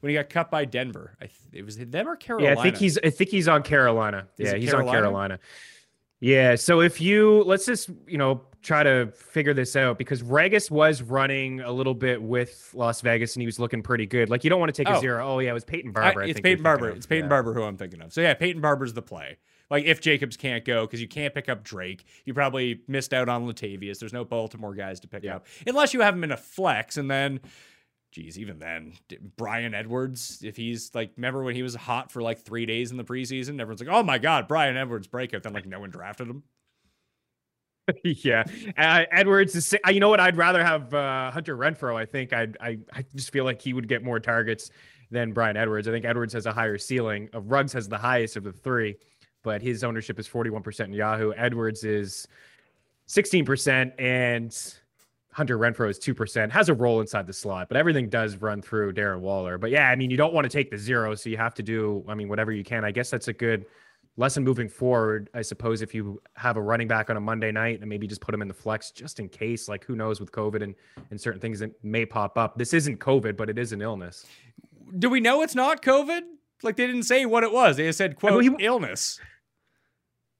[0.00, 1.16] when he got cut by Denver.
[1.20, 2.54] I th- it was them or Carolina.
[2.54, 4.28] Yeah, I think he's, I think he's on Carolina.
[4.38, 5.00] Is yeah, he's on Carolina?
[5.00, 5.38] Carolina.
[6.20, 6.54] Yeah.
[6.54, 11.02] So if you, let's just, you know, try to figure this out because Regis was
[11.02, 14.30] running a little bit with Las Vegas and he was looking pretty good.
[14.30, 14.96] Like you don't want to take Oh.
[14.96, 15.26] a zero.
[15.26, 16.22] Oh yeah, it was Peyton I- Barber.
[16.22, 16.88] I it's think Peyton Barber.
[16.90, 17.28] It's Peyton Yeah.
[17.28, 18.12] Barber who I'm thinking of.
[18.12, 19.36] So yeah, Peyton Barber's the play.
[19.70, 23.28] Like if Jacobs can't go because you can't pick up Drake, you probably missed out
[23.28, 23.98] on Latavius.
[23.98, 25.36] There's no Baltimore guys to pick Yeah.
[25.36, 27.40] up unless you have him in a flex, and then,
[28.12, 28.92] geez, even then,
[29.36, 32.96] Bryan Edwards, if he's like, remember when he was hot for like three days in
[32.96, 35.42] the preseason, everyone's like, oh my god, Bryan Edwards breakout.
[35.42, 36.42] Then like no one drafted him.
[38.04, 38.42] yeah,
[38.76, 39.72] uh, Edwards is.
[39.88, 40.18] You know what?
[40.18, 41.94] I'd rather have uh, Hunter Renfrow.
[41.94, 44.70] I think I'd, I I just feel like he would get more targets
[45.12, 45.86] than Bryan Edwards.
[45.86, 47.28] I think Edwards has a higher ceiling.
[47.32, 48.96] Uh, Ruggs has the highest of the three,
[49.46, 51.32] but his ownership is forty one percent in Yahoo.
[51.36, 52.26] Edwards is
[53.06, 54.52] sixteen percent, and
[55.30, 56.52] Hunter Renfrow is two percent.
[56.52, 59.56] Has a role inside the slot, but everything does run through Darren Waller.
[59.56, 61.62] But yeah, I mean, you don't want to take the zero, so you have to
[61.62, 62.04] do.
[62.08, 62.84] I mean, whatever you can.
[62.84, 63.66] I guess that's a good
[64.16, 67.80] lesson moving forward, I suppose, if you have a running back on a Monday night
[67.80, 70.32] and maybe just put him in the flex just in case, like who knows with
[70.32, 70.74] COVID and,
[71.10, 72.56] and certain things that may pop up.
[72.56, 74.26] This isn't COVID, but it is an illness.
[74.98, 76.22] Do we know it's not COVID?
[76.62, 77.76] Like they didn't say what it was.
[77.76, 79.20] They just said quote he- illness.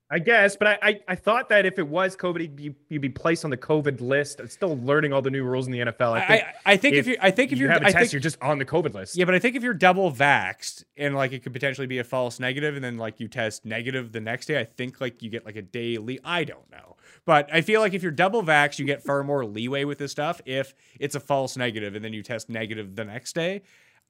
[0.09, 3.03] I guess, but I, I, I thought that if it was COVID, you'd be, you'd
[3.03, 4.39] be placed on the COVID list.
[4.39, 6.13] It's still learning all the new rules in the NFL.
[6.13, 7.87] I think I, I think if, if you I think if you you're have a
[7.87, 9.17] I test, think, you're just on the COVID list.
[9.17, 12.05] Yeah, but I think if you're double vaxxed and like it could potentially be a
[12.05, 15.31] false negative and then like you test negative the next day, I think like you
[15.31, 16.95] get like a day le- I don't know.
[17.25, 20.13] But I feel like if you're double vaxxed, you get far more leeway with this
[20.13, 23.63] stuff if it's a false negative and then you test negative the next day.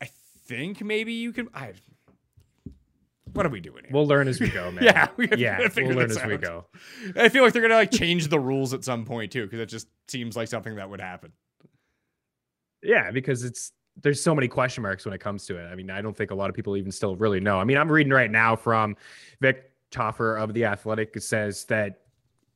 [0.03, 0.11] I
[0.47, 1.73] think maybe you can I
[3.37, 3.93] what are we doing here?
[3.93, 4.85] We'll learn as we go, man.
[4.85, 6.67] Yeah, we yeah, we'll learn as we go.
[7.17, 9.67] I feel like they're gonna like change the rules at some point too, because it
[9.67, 11.33] just seems like something that would happen.
[12.83, 13.73] Yeah, because it's
[14.03, 15.67] there's so many question marks when it comes to it.
[15.67, 17.59] I mean, I don't think a lot of people even still really know.
[17.59, 18.97] I mean, I'm reading right now from
[19.41, 22.01] Vic Tafur of the Athletic says that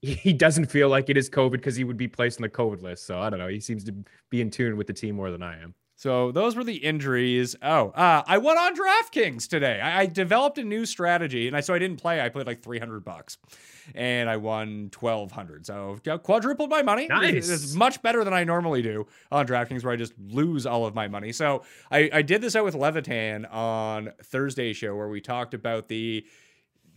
[0.02, 2.82] he doesn't feel like it is COVID because he would be placed on the COVID
[2.82, 3.06] list.
[3.06, 3.48] So I don't know.
[3.48, 3.94] He seems to
[4.30, 5.74] be in tune with the team more than I am.
[6.00, 7.54] So those were the injuries.
[7.60, 9.82] Oh, uh, I went on DraftKings today.
[9.82, 12.22] I, I developed a new strategy, and I so I didn't play.
[12.22, 13.36] I played like three hundred bucks,
[13.94, 15.66] and I won twelve hundred.
[15.66, 17.06] So quadrupled my money.
[17.06, 17.34] Nice.
[17.34, 20.86] It's, it's much better than I normally do on DraftKings, where I just lose all
[20.86, 21.32] of my money.
[21.32, 25.88] So I, I did this out with Levitan on Thursday show, where we talked about
[25.88, 26.24] the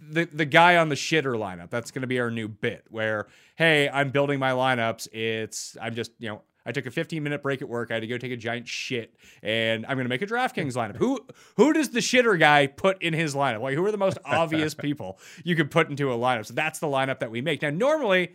[0.02, 1.70] the the guy on the shitter lineup.
[1.70, 2.86] That's going to be our new bit.
[2.89, 5.10] Where hey, I'm building my lineups.
[5.12, 6.42] It's I'm just you know.
[6.65, 7.91] I took a 15 minute break at work.
[7.91, 10.73] I had to go take a giant shit, and I'm going to make a DraftKings
[10.73, 10.97] lineup.
[10.97, 11.26] Who
[11.58, 13.62] who does the shitter guy put in his lineup?
[13.62, 16.45] Like who are the most obvious people you could put into a lineup?
[16.45, 17.62] So that's the lineup that we make.
[17.62, 18.34] Now normally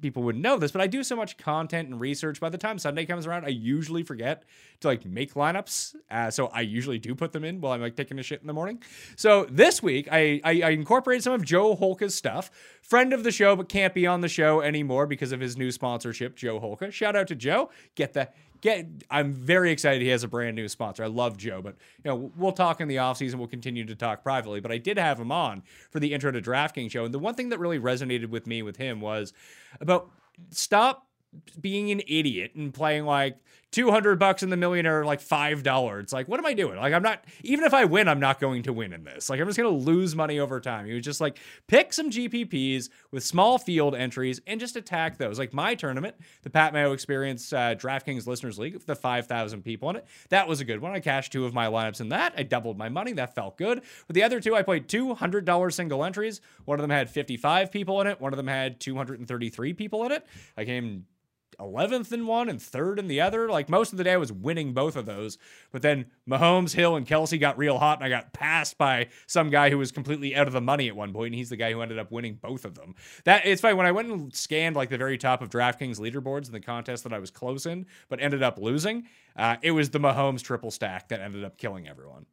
[0.00, 2.40] people wouldn't know this, but I do so much content and research.
[2.40, 4.44] By the time Sunday comes around, I usually forget
[4.80, 5.94] to like make lineups.
[6.10, 8.46] Uh, so I usually do put them in while I'm like taking a shit in
[8.46, 8.82] the morning.
[9.16, 12.50] So this week, I, I, I incorporated some of Joe Holka's stuff.
[12.82, 15.70] Friend of the show, but can't be on the show anymore because of his new
[15.70, 16.92] sponsorship, Joe Holka.
[16.92, 17.70] Shout out to Joe.
[17.94, 18.28] Get the
[18.64, 18.86] get.
[19.10, 21.04] I'm very excited he has a brand new sponsor.
[21.04, 23.36] I love Joe, but you know we'll talk in the offseason.
[23.36, 24.60] We'll continue to talk privately.
[24.60, 27.34] But I did have him on for the intro to DraftKings show, and the one
[27.34, 29.32] thing that really resonated with me with him was
[29.80, 30.10] about
[30.50, 31.06] stop
[31.60, 33.38] being an idiot and playing like
[33.74, 36.04] 200 bucks in the millionaire like five dollars.
[36.04, 36.76] It's like what am i doing?
[36.76, 39.28] Like i'm not even if i win i'm not going to win in this.
[39.28, 40.86] Like i'm just going to lose money over time.
[40.86, 45.40] He was just like pick some gpps with small field entries and just attack those.
[45.40, 49.90] Like my tournament the pat mayo experience uh, draftkings listeners league with the 5000 people
[49.90, 50.92] in it that was a good one.
[50.92, 52.34] I cashed two of my lineups in that.
[52.36, 53.12] I doubled my money.
[53.14, 53.82] That felt good.
[54.06, 56.40] But the other two i played $200 single entries.
[56.64, 58.20] One of them had 55 people in it.
[58.20, 60.24] One of them had 233 people in it.
[60.56, 61.06] I came
[61.58, 63.48] 11th in one and third in the other.
[63.48, 65.38] Like most of the day, I was winning both of those.
[65.72, 69.50] But then Mahomes, Hill, and Kelce got real hot, and I got passed by some
[69.50, 71.72] guy who was completely out of the money at one point, and he's the guy
[71.72, 72.94] who ended up winning both of them.
[73.24, 76.46] That it's funny when I went and scanned like the very top of DraftKings leaderboards
[76.46, 79.04] in the contest that I was close in, but ended up losing.
[79.36, 82.26] Uh, it was the Mahomes triple stack that ended up killing everyone.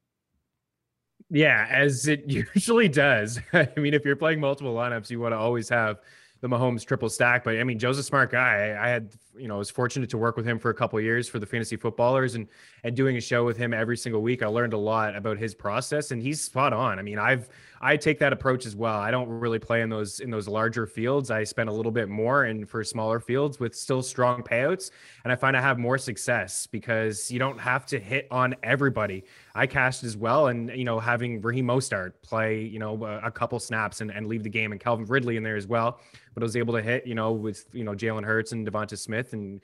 [1.30, 3.40] Yeah, as it usually does.
[3.54, 6.00] I mean, if you're playing multiple lineups, you want to always have
[6.42, 7.44] the Mahomes triple stack.
[7.44, 8.78] But I mean, Joe's a smart guy.
[8.80, 11.28] I had, you know, I was fortunate to work with him for a couple years
[11.28, 12.48] for the fantasy footballers and
[12.84, 14.44] and doing a show with him every single week.
[14.44, 17.00] I learned a lot about his process and he's spot on.
[17.00, 17.50] I mean, I've
[17.84, 19.00] I take that approach as well.
[19.00, 21.32] I don't really play in those in those larger fields.
[21.32, 24.92] I spend a little bit more and for smaller fields with still strong payouts.
[25.24, 29.24] And I find I have more success because you don't have to hit on everybody.
[29.56, 30.48] I cashed as well.
[30.48, 34.28] And, you know, having Raheem Mostert play, you know, a, a couple snaps and, and
[34.28, 36.00] leave the game and Calvin Ridley in there as well.
[36.34, 38.98] But I was able to hit, you know, with, you know, Jalen Hurts and Devonta
[38.98, 39.62] Smith and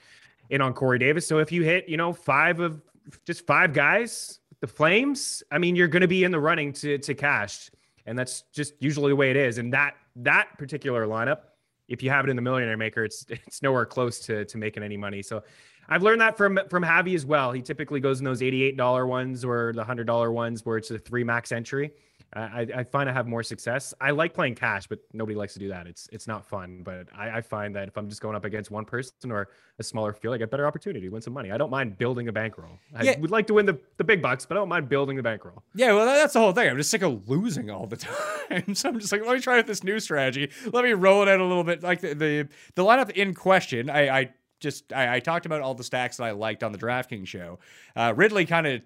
[0.49, 1.27] in on Corey Davis.
[1.27, 2.81] So if you hit, you know, five of
[3.25, 6.97] just five guys, the Flames, I mean, you're going to be in the running to,
[6.97, 7.69] to cash.
[8.05, 9.57] And that's just usually the way it is.
[9.57, 11.39] And that, that particular lineup,
[11.87, 14.83] if you have it in the millionaire maker, it's, it's nowhere close to, to making
[14.83, 15.21] any money.
[15.21, 15.43] So
[15.89, 17.51] I've learned that from from Javi as well.
[17.51, 21.23] He typically goes in those $88 ones or the $100 ones where it's a three
[21.23, 21.91] max entry.
[22.33, 23.93] I, I find I have more success.
[24.01, 25.87] I like playing cash, but nobody likes to do that.
[25.87, 26.81] It's it's not fun.
[26.83, 29.47] But I, I find that if I'm just going up against one person or
[29.79, 31.51] a smaller field, I get better opportunity to win some money.
[31.51, 32.79] I don't mind building a bankroll.
[32.95, 33.19] I Yeah.
[33.19, 35.63] would like to win the, the big bucks, but I don't mind building the bankroll.
[35.73, 36.69] Yeah, well, that's the whole thing.
[36.69, 37.97] I'm just sick of losing all the
[38.49, 38.75] time.
[38.75, 40.51] So I'm just like, let me try out this new strategy.
[40.73, 41.81] Let me roll it out a little bit.
[41.81, 45.75] Like the the, the lineup in question, I, I just I, I talked about all
[45.75, 47.59] the stacks that I liked on the DraftKings show.
[47.95, 48.81] Uh, Ridley kind of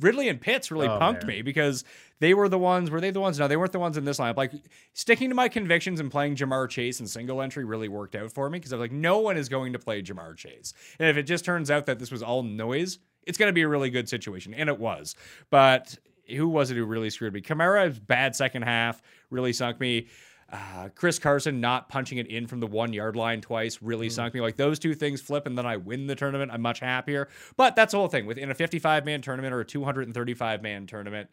[0.00, 1.26] Ridley and Pitts really Oh, punked man.
[1.36, 1.84] me because
[2.20, 2.90] they were the ones.
[2.90, 3.38] Were they the ones?
[3.38, 4.36] No, they weren't the ones in this lineup.
[4.36, 4.52] Like
[4.92, 8.48] sticking to my convictions and playing Ja'Marr Chase and single entry really worked out for
[8.50, 10.72] me because I was like, no one is going to play Ja'Marr Chase.
[10.98, 13.62] And if it just turns out that this was all noise, it's going to be
[13.62, 15.14] a really good situation, and it was.
[15.50, 15.96] But
[16.28, 17.40] who was it who really screwed me?
[17.42, 20.08] Kamara's bad second half really sunk me.
[20.54, 24.34] Uh, Chris Carson not punching it in from the one yard line twice really sunk
[24.34, 24.40] me.
[24.40, 26.52] Like those two things flip, and then I win the tournament.
[26.52, 27.28] I'm much happier.
[27.56, 31.28] But that's the whole thing within a 55 man tournament or a 235 man tournament.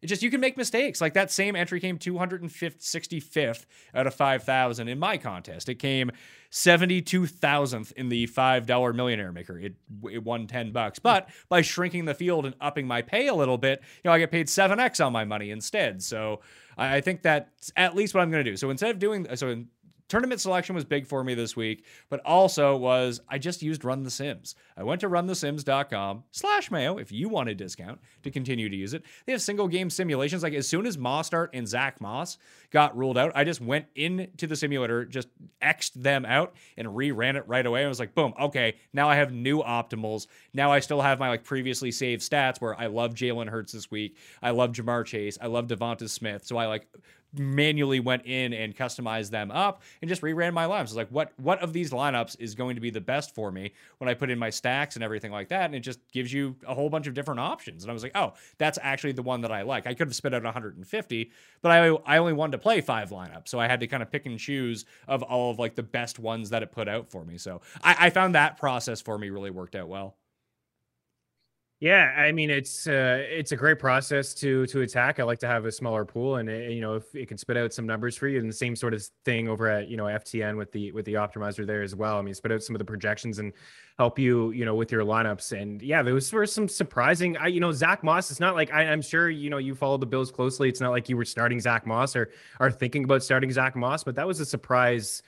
[0.00, 1.00] It just you can make mistakes.
[1.00, 5.68] Like that same entry came 265th out of 5,000 in my contest.
[5.68, 6.12] It came
[6.50, 9.58] 72,000th in the $5 millionaire maker.
[9.58, 9.74] It,
[10.10, 10.98] it won 10 bucks.
[10.98, 14.18] But by shrinking the field and upping my pay a little bit, you know, I
[14.18, 16.02] get paid 7x on my money instead.
[16.02, 16.40] So
[16.78, 18.56] I, think that's at least what I'm going to do.
[18.56, 19.68] So instead of doing so in,
[20.08, 24.02] tournament selection was big for me this week, but also was I just used Run
[24.02, 24.54] the Sims.
[24.76, 28.94] I went to runthesims.com slash mayo if you want a discount to continue to use
[28.94, 29.04] it.
[29.26, 30.42] They have single game simulations.
[30.42, 32.38] Like as soon as Mostert and Zach Moss
[32.70, 35.28] got ruled out, I just went into the simulator, just
[35.60, 37.84] X'd them out and reran it right away.
[37.84, 40.26] I was like, boom, okay, now I have new optimals.
[40.54, 43.90] Now I still have my like previously saved stats where I love Jalen Hurts this
[43.90, 44.16] week.
[44.42, 45.38] I love Ja'Marr Chase.
[45.40, 46.44] I love Devonta Smith.
[46.44, 46.86] So I like
[47.38, 50.82] manually went in and customized them up and just reran my lineups.
[50.82, 53.72] It's like what what of these lineups is going to be the best for me
[53.98, 56.56] when I put in my stacks and everything like that, and it just gives you
[56.66, 57.84] a whole bunch of different options.
[57.84, 59.86] And I was like, oh, that's actually the one that I like.
[59.86, 61.30] I could have spit out 150,
[61.62, 64.10] but I I only wanted to play five lineups, so I had to kind of
[64.10, 67.24] pick and choose of all of like the best ones that it put out for
[67.24, 67.38] me.
[67.38, 70.16] So I, I found that process for me really worked out well.
[71.80, 75.20] Yeah, I mean it's uh, it's a great process to to attack.
[75.20, 77.56] I like to have a smaller pool, and it, you know if it can spit
[77.56, 80.06] out some numbers for you, and the same sort of thing over at you know
[80.06, 82.18] FTN with the with the optimizer there as well.
[82.18, 83.52] I mean, spit out some of the projections and
[83.96, 85.56] help you you know with your lineups.
[85.56, 87.36] And yeah, those were some surprising.
[87.36, 88.32] I you know Zack Moss.
[88.32, 90.68] It's not like I, I'm sure you know you follow the Bills closely.
[90.68, 94.02] It's not like you were starting Zack Moss or are thinking about starting Zack Moss,
[94.02, 95.22] but that was a surprise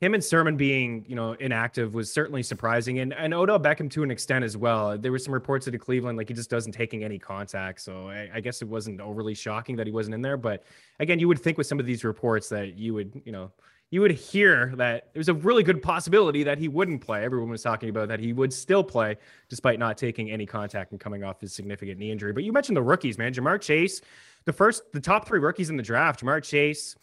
[0.00, 4.02] him and Sermon being, you know, inactive was certainly surprising, and and Odell Beckham to
[4.02, 4.96] an extent as well.
[4.96, 8.30] There were some reports of Cleveland like he just doesn't taking any contact, so I,
[8.34, 10.38] I, guess it wasn't overly shocking that he wasn't in there.
[10.38, 10.64] But
[11.00, 13.52] again, you would think with some of these reports that you would, you know,
[13.90, 17.22] you would hear that there's a really good possibility that he wouldn't play.
[17.22, 19.18] Everyone was talking about that he would still play
[19.50, 22.32] despite not taking any contact and coming off his significant knee injury.
[22.32, 23.34] But you mentioned the rookies, man.
[23.34, 24.00] Ja'Marr Chase,
[24.46, 26.22] the first, the top three rookies in the draft.
[26.22, 26.96] Ja'Marr Chase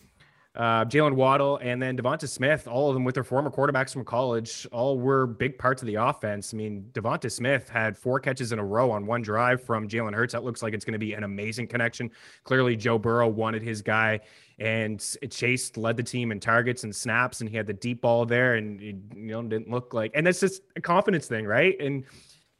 [0.57, 4.03] uh, Jaylen Waddle, and then DeVonta Smith, all of them with their former quarterbacks from
[4.03, 6.51] college, all were big parts of the offense.
[6.51, 10.15] I mean, DeVonta Smith had four catches in a row on one drive from Jalen
[10.15, 10.33] Hurts.
[10.33, 12.09] That looks like it's going to be an amazing connection.
[12.43, 14.19] Clearly, Joe Burrow wanted his guy,
[14.57, 18.25] and Chase led the team in targets and snaps, and he had the deep ball
[18.25, 21.79] there, and it you know didn't look like, and that's just a confidence thing, right?
[21.79, 22.03] And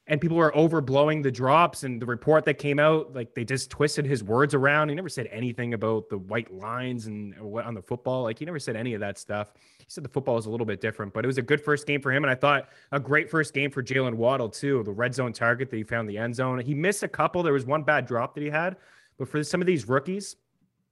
[0.09, 3.69] and people were overblowing the drops and the report that came out like they just
[3.69, 4.89] twisted his words around.
[4.89, 8.45] He never said anything about the white lines and what on the football like he
[8.45, 9.51] never said any of that stuff.
[9.79, 11.85] He said the football was a little bit different but it was a good first
[11.85, 14.91] game for him and i thought a great first game for Jaylen Waddle too the
[14.91, 16.59] red zone target that he found the end zone.
[16.59, 17.43] He missed a couple.
[17.43, 18.77] There was one bad drop that he had
[19.17, 20.35] but for some of these rookies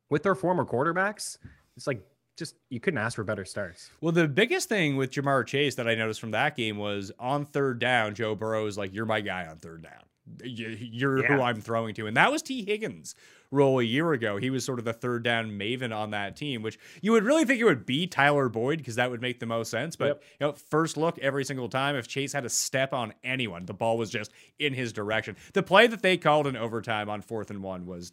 [0.10, 1.38] with their former quarterbacks
[1.76, 2.02] it's like
[2.36, 3.90] just you couldn't ask for better starts.
[4.02, 7.46] Well, the biggest thing with Ja'Marr Chase that I noticed from that game was on
[7.46, 10.04] third down, Joe Burrow is like, "You're my guy on third down.
[10.44, 11.28] You're yeah.
[11.28, 13.16] who I'm throwing to," and that was Tee Higgins'
[13.52, 14.38] role a year ago.
[14.38, 17.46] He was sort of the third down maven on that team, which you would really
[17.46, 19.96] think it would be Tyler Boyd because that would make the most sense.
[19.96, 20.24] But yep.
[20.40, 23.74] you know, first look every single time, if Chase had a step on anyone, the
[23.74, 25.38] ball was just in his direction.
[25.54, 28.12] The play that they called in overtime on fourth and one was.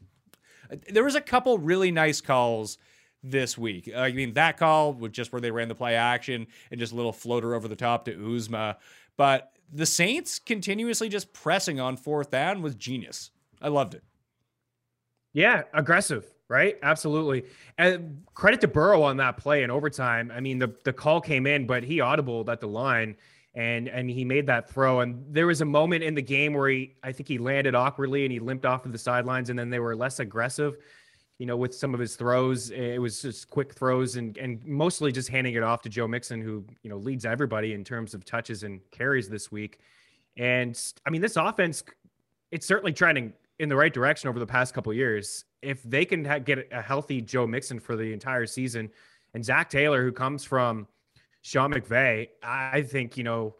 [0.70, 2.78] Uh, there was a couple really nice calls
[3.22, 3.90] this week.
[3.94, 6.96] I mean, that call was just where they ran the play action and just a
[6.96, 8.76] little floater over the top to Uzomah.
[9.16, 13.30] But the Saints continuously just pressing on fourth down was genius.
[13.60, 14.02] I loved it.
[15.32, 16.76] Yeah, aggressive, right?
[16.82, 17.44] Absolutely.
[17.78, 20.30] And credit to Burrow on that play in overtime.
[20.34, 23.16] I mean, the, the call came in, but he audibled at the line
[23.54, 25.00] and and he made that throw.
[25.00, 28.24] And there was a moment in the game where he I think he landed awkwardly
[28.24, 30.76] and he limped off of the sidelines, and then they were less aggressive
[31.38, 32.70] you know, with some of his throws.
[32.70, 36.40] It was just quick throws and and mostly just handing it off to Joe Mixon,
[36.40, 39.80] who you know leads everybody in terms of touches and carries this week.
[40.36, 41.82] And I mean, this offense,
[42.50, 45.44] it's certainly trending in the right direction over the past couple years.
[45.62, 48.90] If they can ha- get a healthy Joe Mixon for the entire season,
[49.34, 50.86] and Zac Taylor, who comes from
[51.42, 53.56] Sean McVay, I think you know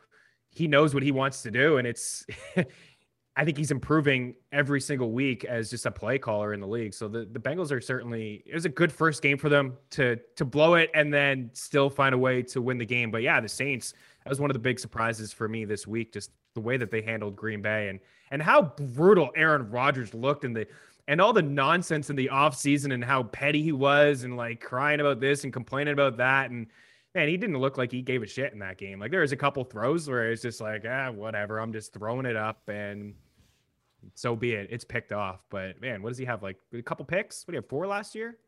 [0.51, 2.27] he knows what he wants to do, and it's
[3.35, 6.93] I think he's improving every single week as just a play caller in the league.
[6.93, 10.19] So the, the Bengals are certainly it was a good first game for them to
[10.37, 13.11] to blow it and then still find a way to win the game.
[13.11, 16.13] But yeah, the Saints that was one of the big surprises for me this week,
[16.13, 20.45] just the way that they handled Green Bay and and how brutal Aaron Rodgers looked
[20.45, 20.67] in the
[21.09, 25.01] and all the nonsense in the offseason and how petty he was and like crying
[25.01, 26.67] about this and complaining about that and
[27.15, 29.01] man, he didn't look like he gave a shit in that game.
[29.01, 31.59] Like there was a couple throws where it's just like, ah, whatever.
[31.59, 33.15] I'm just throwing it up and
[34.15, 34.69] so be it.
[34.71, 35.41] It's picked off.
[35.51, 36.43] But man, what does he have?
[36.43, 37.47] Like a couple picks?
[37.47, 37.69] What do you have?
[37.69, 38.39] Four last year?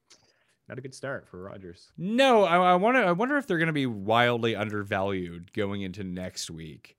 [0.69, 1.93] Not a good start for Rodgers.
[1.99, 3.03] No, I, I want to.
[3.03, 6.97] I wonder if they're going to be wildly undervalued going into next week.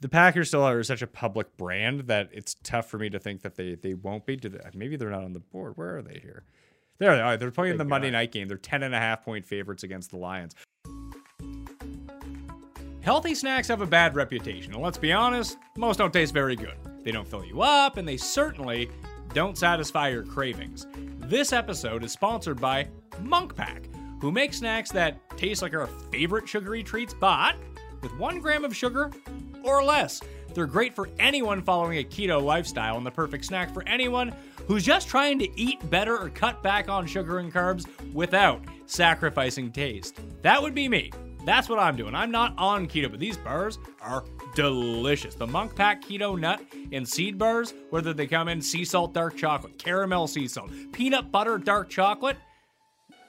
[0.00, 3.42] The Packers still are such a public brand that it's tough for me to think
[3.42, 4.36] that they they won't be.
[4.36, 5.76] They, maybe they're not on the board.
[5.76, 6.44] Where are they here?
[6.98, 7.36] There they are.
[7.36, 8.48] They're playing the Monday night game.
[8.48, 10.56] They're 10 and a half point favorites against the Lions.
[13.08, 16.76] Healthy snacks have a bad reputation, and let's be honest, most don't taste very good.
[17.04, 18.90] They don't fill you up, and they certainly
[19.32, 20.86] don't satisfy your cravings.
[21.20, 22.86] This episode is sponsored by
[23.22, 23.88] Munk Pack.
[24.20, 27.56] who make snacks that taste like our favorite sugary treats, but
[28.02, 29.10] with one gram of sugar
[29.62, 30.20] or less.
[30.52, 34.34] They're great for anyone following a keto lifestyle and the perfect snack for anyone
[34.66, 39.72] who's just trying to eat better or cut back on sugar and carbs without sacrificing
[39.72, 40.20] taste.
[40.42, 41.10] That would be me.
[41.48, 42.14] That's what I'm doing.
[42.14, 44.22] I'm not on keto, but these bars are
[44.54, 45.34] delicious.
[45.34, 46.60] The Munk Pack Keto Nut
[46.92, 51.32] and Seed Bars, whether they come in sea salt dark chocolate, caramel sea salt, peanut
[51.32, 52.36] butter dark chocolate,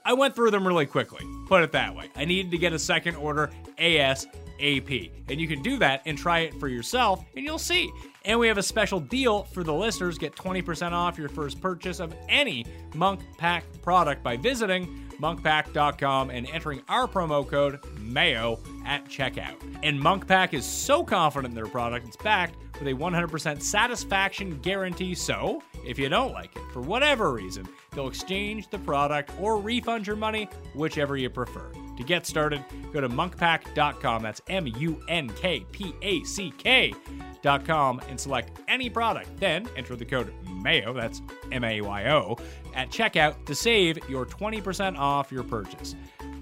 [0.04, 1.26] I went through them really quickly.
[1.48, 2.10] Put it that way.
[2.14, 5.12] I needed to get a second order ASAP.
[5.30, 7.90] And you can do that and try it for yourself, and you'll see.
[8.26, 10.18] And we have a special deal for the listeners.
[10.18, 12.66] Get 20% off your first purchase of any
[12.96, 19.56] Munk Pack product by visiting munkpack.com and entering our promo code MAYO at checkout.
[19.84, 25.14] And Munkpack is so confident in their product, it's backed with a 100% satisfaction guarantee.
[25.16, 30.08] So, if you don't like it for whatever reason, they'll exchange the product or refund
[30.08, 31.72] your money, whichever you prefer.
[32.00, 34.24] To get started, go to munkpack.com.
[34.24, 39.38] That's M U N K P A C K.com and select any product.
[39.38, 40.34] Then enter the code
[40.64, 41.22] MAYO, that's
[41.52, 42.38] M A Y O,
[42.74, 45.96] at checkout to save your 20% off your purchase.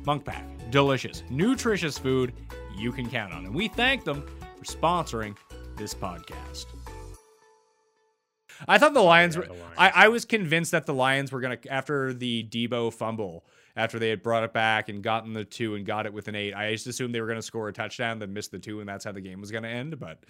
[0.06, 2.34] Munk Pack, delicious, nutritious food
[2.76, 3.48] you can count on.
[3.48, 4.28] And we thank them
[4.60, 5.36] for sponsoring
[5.76, 6.68] this podcast.
[8.68, 9.46] I thought the Lions were.
[9.46, 9.76] the Lions.
[9.76, 13.44] I, I was convinced that the Lions were going to, after the Deebo fumble,
[13.78, 16.36] after they had brought it back and gotten the two and got it with an
[16.36, 18.82] eight, I just assumed they were going to score a touchdown, then miss the two,
[18.82, 20.00] and that's how the game was going to end.
[20.00, 20.24] But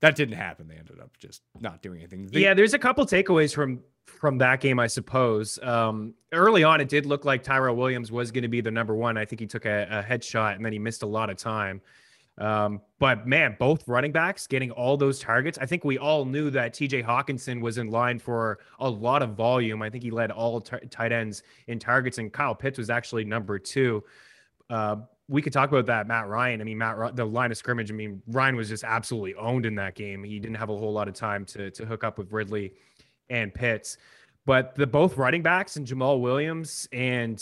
[0.00, 0.66] that didn't happen.
[0.68, 2.26] They ended up just not doing anything.
[2.26, 5.60] The- yeah, there's a couple takeaways from from that game, I suppose.
[5.62, 8.96] Um, early on, it did look like Tyrell Williams was going to be the number
[8.96, 9.16] one.
[9.16, 11.80] I think he took a, a headshot and then he missed a lot of time.
[12.42, 15.58] Um, but man, both running backs getting all those targets.
[15.58, 19.36] I think we all knew that TJ Hockenson was in line for a lot of
[19.36, 19.80] volume.
[19.80, 23.24] I think he led all t- tight ends in targets, and Kyle Pitts was actually
[23.24, 24.02] number two.
[24.68, 24.96] Uh,
[25.28, 26.60] we could talk about that, Matt Ryan.
[26.60, 27.92] I mean, Matt, the line of scrimmage.
[27.92, 30.24] I mean, Ryan was just absolutely owned in that game.
[30.24, 32.74] He didn't have a whole lot of time to to hook up with Ridley
[33.30, 33.98] and Pitts,
[34.46, 37.40] but the both running backs and Jamaal Williams and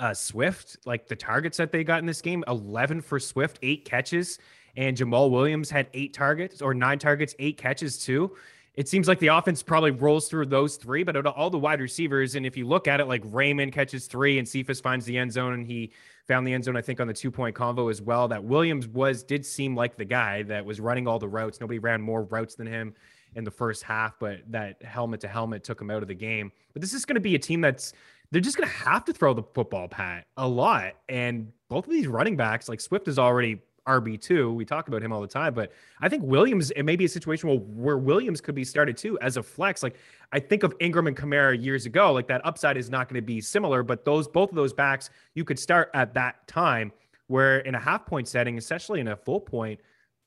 [0.00, 3.84] uh, Swift, like the targets that they got in this game, 11 for Swift, eight
[3.84, 4.38] catches,
[4.76, 8.34] and Jamaal Williams had eight targets or nine targets, eight catches too.
[8.74, 12.34] It seems like the offense probably rolls through those three, but all the wide receivers,
[12.34, 15.32] and if you look at it, like Raymond catches three and Cephus finds the end
[15.32, 15.92] zone, and he
[16.26, 18.28] found the end zone, I think, on the two point convo as well.
[18.28, 21.60] That Williams was did seem like the guy that was running all the routes.
[21.60, 22.94] Nobody ran more routes than him
[23.34, 26.50] in the first half, but that helmet to helmet took him out of the game.
[26.72, 27.92] But this is going to be a team that's
[28.30, 30.94] they're just going to have to throw the football, Pat, a lot.
[31.08, 34.54] And both of these running backs, like Swift is already RB2.
[34.54, 37.08] We talk about him all the time, but I think Williams, it may be a
[37.08, 39.82] situation where, where Williams could be started too as a flex.
[39.82, 39.96] Like
[40.32, 43.26] I think of Ingram and Kamara years ago, like that upside is not going to
[43.26, 46.92] be similar, but those, both of those backs, you could start at that time
[47.26, 49.80] where in a half point setting, especially in a full point,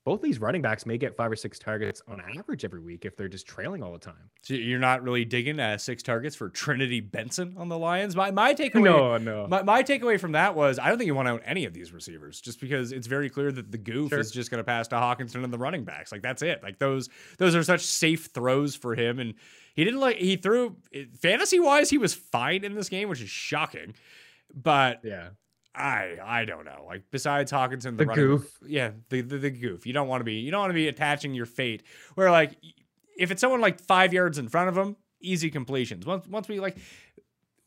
[0.06, 3.16] both these running backs may get five or six targets on average every week if
[3.16, 4.30] they're just trailing all the time.
[4.42, 8.16] So you're not really digging uh, six targets for Trinity Benson on the Lions.
[8.16, 9.48] My my takeaway, No, no.
[9.48, 11.74] my, my takeaway from that was I don't think you want to own any of
[11.74, 14.20] these receivers, just because it's very clear that the goof Sure.
[14.20, 16.12] is just going to pass to Hockenson and the running backs.
[16.12, 16.62] Like that's it.
[16.62, 19.36] Like those those are such safe throws for him, and
[19.74, 20.76] he didn't like he threw
[21.22, 23.94] fantasy wise he was fine in this game, which is shocking.
[24.54, 25.30] But Yeah.
[25.76, 26.84] I I don't know.
[26.88, 28.60] Like besides Hockenson, the, The running, goof.
[28.66, 29.86] yeah, the, the the goof.
[29.88, 31.84] You don't want to be you don't want to be attaching your fate
[32.16, 32.58] where like
[33.18, 36.06] if it's someone like five yards in front of him, easy completions.
[36.06, 36.78] Once once we like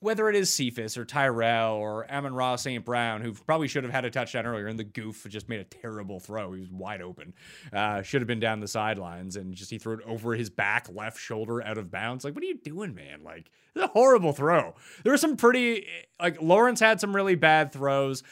[0.01, 2.85] whether it is Cephus or Tyrell or Amon-Ra St.
[2.85, 5.65] Brown, who probably should have had a touchdown earlier, and the goof just made a
[5.65, 6.53] terrible throw.
[6.53, 7.33] He was wide open.
[7.73, 10.89] Uh, should have been down the sidelines, and just he threw it over his back,
[10.93, 12.25] left shoulder, out of bounds.
[12.25, 13.23] Like, what are you doing, man?
[13.25, 14.75] Like, it's a horrible throw.
[15.03, 15.87] There were some pretty,
[16.21, 18.23] like, Lawrence had some really bad throws.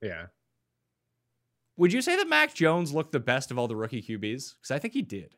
[0.00, 0.26] Yeah.
[1.76, 4.54] Would you say that Mac Jones looked the best of all the rookie QBs?
[4.54, 5.34] Because I think he did.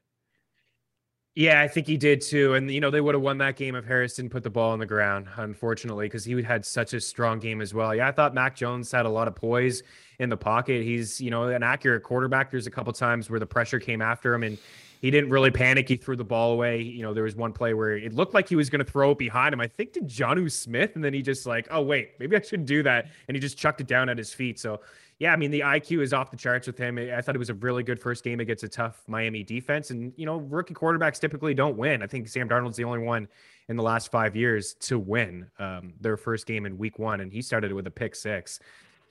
[1.36, 2.54] Yeah, I think he did too.
[2.54, 4.72] And, you know, they would have won that game if Harris didn't put the ball
[4.72, 7.94] on the ground, unfortunately, because he had such a strong game as well.
[7.94, 9.84] Yeah, I thought Mac Jones had a lot of poise
[10.18, 10.82] in the pocket.
[10.82, 12.50] He's, you know, an accurate quarterback.
[12.50, 14.58] There's a couple times where the pressure came after him and
[15.00, 15.88] he didn't really panic.
[15.88, 16.82] He threw the ball away.
[16.82, 19.12] You know, there was one play where it looked like he was going to throw
[19.12, 19.60] it behind him.
[19.60, 20.96] I think to Jonnu Smith.
[20.96, 23.06] And then he just like, oh, wait, maybe I shouldn't do that.
[23.28, 24.58] And he just chucked it down at his feet.
[24.58, 24.80] So,
[25.20, 26.96] yeah, I mean, the IQ is off the charts with him.
[26.96, 29.90] I thought it was a really good first game against a tough Miami defense.
[29.90, 32.02] And, you know, rookie quarterbacks typically don't win.
[32.02, 33.28] I think Sam Darnold's the only one
[33.68, 37.20] in the last five years to win um, their first game in week one.
[37.20, 38.60] And he started with a pick six.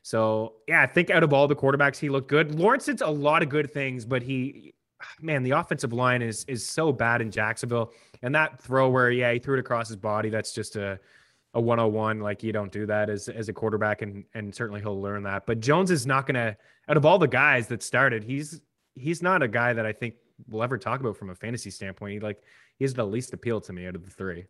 [0.01, 2.55] So, yeah, I think out of all the quarterbacks, he looked good.
[2.55, 4.73] Lawrence did a lot of good things, but he,
[5.21, 7.93] man, the offensive line is is so bad in Jacksonville.
[8.23, 10.99] And that throw where, yeah, he threw it across his body, that's just a
[11.53, 15.01] a 101 like you don't do that as as a quarterback and and certainly he'll
[15.01, 15.45] learn that.
[15.45, 16.55] But jones is not gonna
[16.87, 18.61] out of all the guys that started he's
[18.95, 20.15] he's not a guy that i think
[20.47, 22.13] we'll ever talk about from a fantasy standpoint.
[22.13, 22.41] He like
[22.77, 24.45] he has the least appeal to me out of the three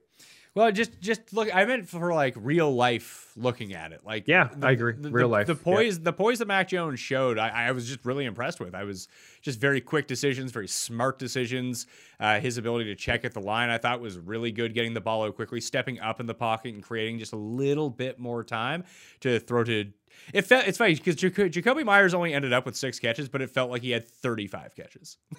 [0.56, 1.54] Well, just just look.
[1.56, 4.02] I meant for like real life looking at it.
[4.04, 4.94] Like Yeah, the- I agree.
[4.98, 5.60] the- Real the- life, The yeah.
[5.64, 8.74] poise, the poise that Mac Jones showed, I, I was just really impressed with.
[8.74, 9.08] I was
[9.42, 11.86] just very quick decisions, very smart decisions.
[12.20, 14.74] Uh, his ability to check at the line, I thought was really good.
[14.74, 17.90] Getting the ball out quickly, stepping up in the pocket, and creating just a little
[17.90, 18.84] bit more time
[19.22, 19.86] to throw to.
[20.34, 23.42] It felt it's funny because Jac- Jakobi Meyers only ended up with six catches, but
[23.42, 25.18] it felt like he had thirty five catches.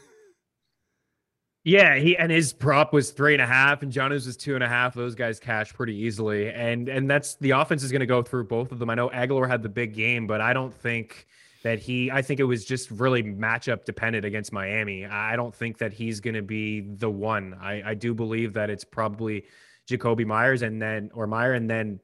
[1.63, 4.65] Yeah, he and his prop was three and a half, and John's was two and
[4.65, 4.95] a half.
[4.95, 8.45] Those guys cash pretty easily, and and that's the offense is going to go through
[8.45, 8.89] both of them.
[8.89, 11.27] I know Agholor had the big game, but I don't think
[11.63, 12.11] that he.
[12.11, 15.05] I think it was just really matchup dependent against Miami.
[15.05, 17.55] I don't think that he's going to be the one.
[17.61, 19.45] I I do believe that it's probably
[19.87, 22.01] Jakobi Meyers and then or Meyer and then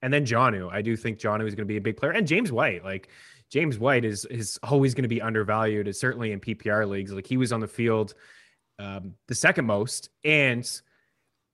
[0.00, 0.72] and then Jonnu.
[0.72, 3.08] I do think Jonnu is going to be a big player, and James White, like.
[3.50, 7.12] James White is is always going to be undervalued, certainly in PPR leagues.
[7.12, 8.14] Like he was on the field
[8.78, 10.10] um, the second most.
[10.24, 10.68] And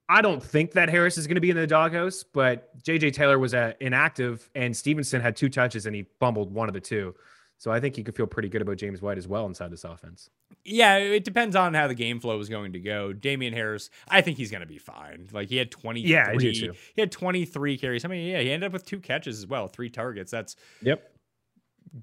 [0.09, 3.39] I don't think that Harris is going to be in the doghouse, but JJ Taylor
[3.39, 7.15] was uh, inactive and Stevenson had two touches and he fumbled one of the two.
[7.59, 9.85] So I think you could feel pretty good about James White as well inside this
[9.85, 10.31] offense.
[10.65, 13.13] Yeah, it depends on how the game flow is going to go.
[13.13, 15.29] Damien Harris, I think he's going to be fine.
[15.31, 16.73] Like he had 23 Yeah, I do too.
[16.95, 18.05] He had 23 carries.
[18.05, 20.31] I mean, yeah, he ended up with two catches as well, three targets.
[20.31, 21.07] That's Yep.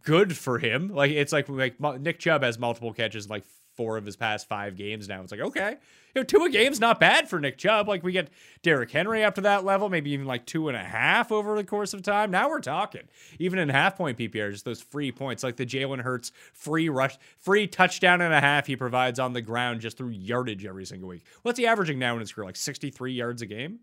[0.04, 0.94] good for him.
[0.94, 3.44] Like it's like like Nick Chubb has multiple catches like
[3.78, 5.22] four of his past 5 games now.
[5.22, 5.78] It's like, okay.
[6.16, 7.88] You know, two a game's not bad for Nick Chubb.
[7.88, 8.30] Like we get
[8.64, 11.64] Derrick Henry up to that level, maybe even like two and a half over the
[11.64, 12.32] course of time.
[12.32, 13.04] Now we're talking.
[13.38, 17.18] Even in half point PPR, just those free points, like the Jalen Hurts free rush,
[17.38, 21.08] free touchdown and a half he provides on the ground just through yardage every single
[21.08, 21.24] week.
[21.44, 22.46] What's he averaging now in his career?
[22.46, 23.80] Like 63 yards a game?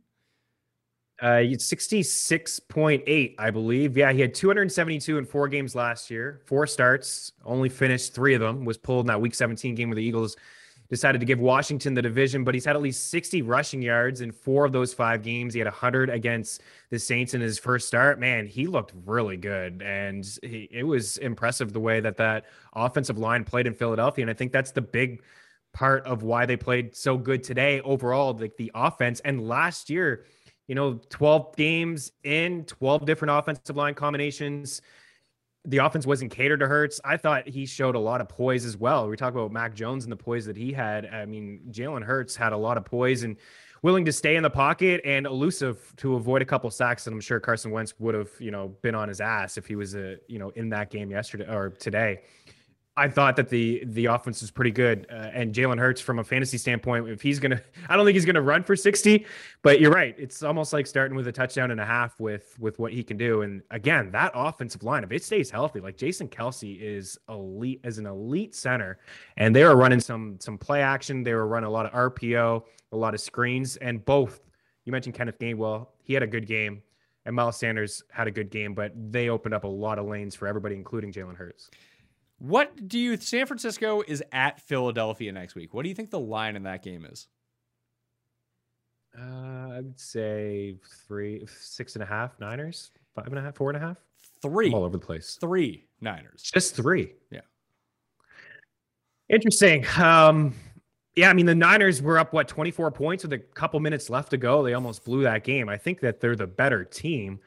[1.22, 3.96] Uh, 66.8, I believe.
[3.96, 8.40] Yeah, he had 272 in four games last year, four starts, only finished three of
[8.40, 10.36] them, was pulled in that week 17 game where the Eagles
[10.90, 14.30] decided to give Washington the division, but he's had at least 60 rushing yards in
[14.30, 15.54] four of those five games.
[15.54, 18.20] He had 100 against the Saints in his first start.
[18.20, 19.82] Man, he looked really good.
[19.82, 22.44] And he, it was impressive the way that that
[22.74, 24.22] offensive line played in Philadelphia.
[24.24, 25.22] And I think that's the big
[25.72, 29.20] part of why they played so good today overall, like the offense.
[29.20, 30.24] And last year,
[30.66, 34.82] you know, 12 games in, 12 different offensive line combinations.
[35.66, 37.00] The offense wasn't catered to Hurts.
[37.04, 39.08] I thought he showed a lot of poise as well.
[39.08, 41.06] We talk about Mac Jones and the poise that he had.
[41.06, 43.36] I mean, Jalen Hurts had a lot of poise and
[43.84, 47.06] willing to stay in the pocket and elusive to avoid a couple sacks.
[47.06, 49.76] And I'm sure Carson Wentz would have, you know, been on his ass if he
[49.76, 52.22] was a, you know, in that game yesterday or today.
[52.96, 56.24] I thought that the the offense was pretty good, uh, and Jalen Hurts, from a
[56.24, 59.26] fantasy standpoint, if he's gonna, I don't think he's gonna run for sixty,
[59.62, 60.14] but you're right.
[60.16, 63.16] It's almost like starting with a touchdown and a half with with what he can
[63.16, 63.42] do.
[63.42, 67.98] And again, that offensive line, if it stays healthy, like Jason Kelce is elite as
[67.98, 68.98] an elite center,
[69.38, 71.24] and they were running some some play action.
[71.24, 74.40] They were running a lot of RPO, a lot of screens, and both.
[74.84, 76.80] You mentioned Kenneth Gainwell; he had a good game,
[77.24, 80.36] and Miles Sanders had a good game, but they opened up a lot of lanes
[80.36, 81.70] for everybody, including Jalen Hurts.
[82.46, 85.72] What do you San Francisco is at Philadelphia next week?
[85.72, 87.26] What do you think the line in that game is?
[89.18, 89.22] Uh,
[89.72, 90.76] I would say
[91.08, 93.96] three, six and a half Niners, five and a half, four and a half,
[94.42, 94.66] three.
[94.66, 95.38] I'm all over the place.
[95.40, 96.42] Three Niners.
[96.42, 97.14] Just three.
[97.30, 97.40] Yeah.
[99.30, 99.86] Interesting.
[99.98, 100.52] Um,
[101.16, 104.28] yeah, I mean the Niners were up what 24 points with a couple minutes left
[104.32, 104.62] to go.
[104.62, 105.70] They almost blew that game.
[105.70, 107.40] I think that they're the better team.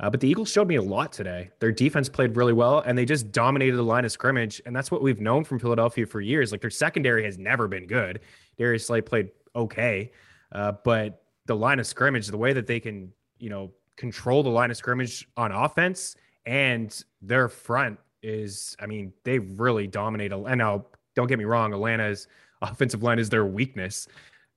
[0.00, 1.50] Uh, but the Eagles showed me a lot today.
[1.60, 4.60] Their defense played really well, and they just dominated the line of scrimmage.
[4.66, 6.50] And that's what we've known from Philadelphia for years.
[6.50, 8.20] Like their secondary has never been good.
[8.58, 10.10] Darius Slay played okay,
[10.52, 14.48] uh, but the line of scrimmage, the way that they can, you know, control the
[14.48, 16.16] line of scrimmage on offense
[16.46, 20.32] and their front is, I mean, they really dominate.
[20.32, 22.26] And now, don't get me wrong, Atlanta's
[22.62, 24.08] offensive line is their weakness.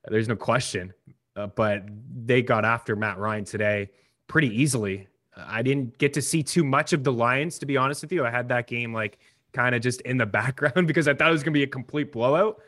[0.06, 0.94] There's no question.
[1.36, 1.84] Uh, but
[2.26, 3.90] they got after Matt Ryan today
[4.28, 5.08] pretty easily.
[5.46, 8.26] I didn't get to see too much of the Lions, to be honest with you.
[8.26, 9.20] I had that game like
[9.54, 11.68] kind of just in the background because I thought it was going to be a
[11.68, 12.60] complete blowout.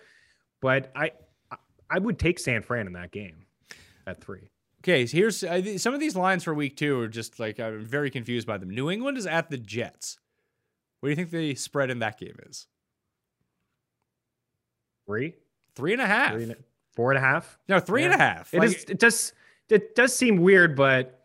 [0.62, 1.12] But I,
[1.90, 3.46] I would take San Fran in that game
[4.06, 4.50] at three.
[4.84, 7.60] Okay, so here's I, th- some of these lines for week two are just like
[7.60, 8.70] I'm very confused by them.
[8.70, 10.18] New England is at the Jets.
[11.00, 12.68] What do you think the spread in that game is?
[15.06, 15.36] Three,
[15.76, 16.34] Three and a half.
[16.34, 16.58] three and a,
[16.96, 17.58] four and a half.
[17.68, 18.54] no, three and a half.
[18.54, 18.84] It Like, is.
[18.88, 19.34] It does.
[19.70, 21.19] It does seem weird, but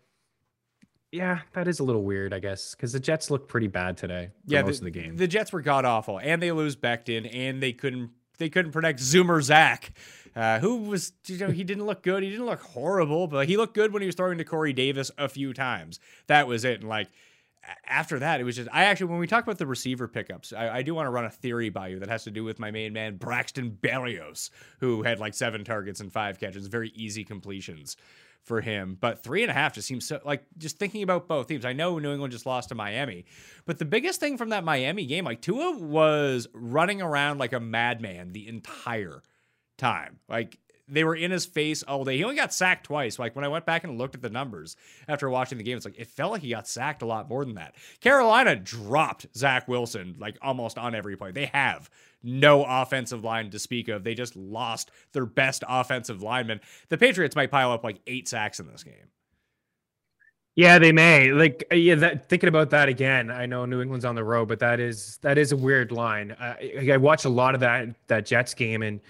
[1.15, 4.31] yeah, that is a little weird, I guess, because the Jets look pretty bad today.
[4.47, 5.17] For yeah, most of the game.
[5.17, 8.99] The Jets were god awful, and they lose Becton, and they couldn't they couldn't protect
[8.99, 9.93] Zoomer Zach,
[10.35, 12.25] uh, who was you know he didn't look good.
[12.25, 15.13] He didn't look horrible, but he looked good when he was throwing to Corey Davis
[15.17, 16.01] a few times.
[16.27, 16.81] That was it.
[16.81, 17.09] And like
[17.87, 20.79] after that, it was just I actually when we talk about the receiver pickups, I,
[20.79, 22.71] I do want to run a theory by you that has to do with my
[22.71, 24.51] main man Braxton Berrios,
[24.81, 27.97] who had like seven targets and five catches, very easy completions
[28.43, 28.97] for him.
[29.01, 31.65] But three and a half just seems so like just thinking about both teams.
[31.65, 33.25] I know New England just lost to Miami,
[33.65, 37.61] but the biggest thing from that Miami game, like Tua was running around like a
[37.61, 39.23] madman the entire
[39.79, 40.19] time.
[40.29, 42.17] Like they were in his face all day.
[42.17, 43.19] He only got sacked twice.
[43.19, 44.77] Like when I went back and looked at the numbers
[45.09, 47.45] after watching the game, it's like it felt like he got sacked a lot more
[47.45, 47.75] than that.
[48.01, 51.33] Carolina dropped Zach Wilson like almost on every play.
[51.33, 51.89] They have
[52.23, 54.05] no offensive line to speak of.
[54.05, 56.61] They just lost their best offensive lineman.
[56.89, 59.11] The Patriots might pile up like eight sacks in this game.
[60.57, 61.33] Yeah, they may.
[61.33, 63.31] Like, uh, yeah, that, thinking about that again.
[63.31, 66.37] I know New England's on the road, but that is that is a weird line.
[66.39, 69.01] I, I watched a lot of that that Jets game, and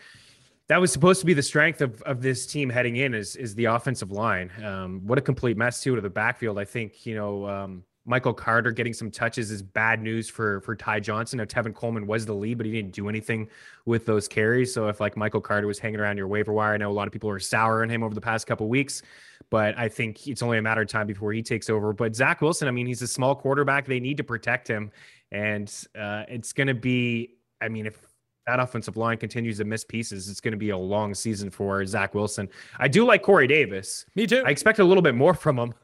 [0.69, 3.55] that was supposed to be the strength of, of this team heading in is is
[3.55, 4.51] the offensive line.
[4.65, 6.59] Um, what a complete mess too to the backfield.
[6.59, 10.75] I think you know um, Michael Carter getting some touches is bad news for for
[10.75, 11.37] Ty Johnson.
[11.37, 13.49] Now Tevin Coleman was the lead, but he didn't do anything
[13.85, 14.73] with those carries.
[14.73, 17.07] So if like Michael Carter was hanging around your waiver wire, I know a lot
[17.07, 19.03] of people are sour on him over the past couple weeks,
[19.51, 21.93] but I think it's only a matter of time before he takes over.
[21.93, 23.87] But Zach Wilson, I mean, he's a small quarterback.
[23.87, 24.91] They need to protect him,
[25.31, 27.37] and uh, it's going to be.
[27.61, 28.14] I mean, if
[28.47, 31.84] that offensive line continues to miss pieces, it's going to be a long season for
[31.86, 32.49] Zach Wilson.
[32.78, 34.05] I do like Corey Davis.
[34.14, 34.42] Me too.
[34.45, 35.74] I expect a little bit more from him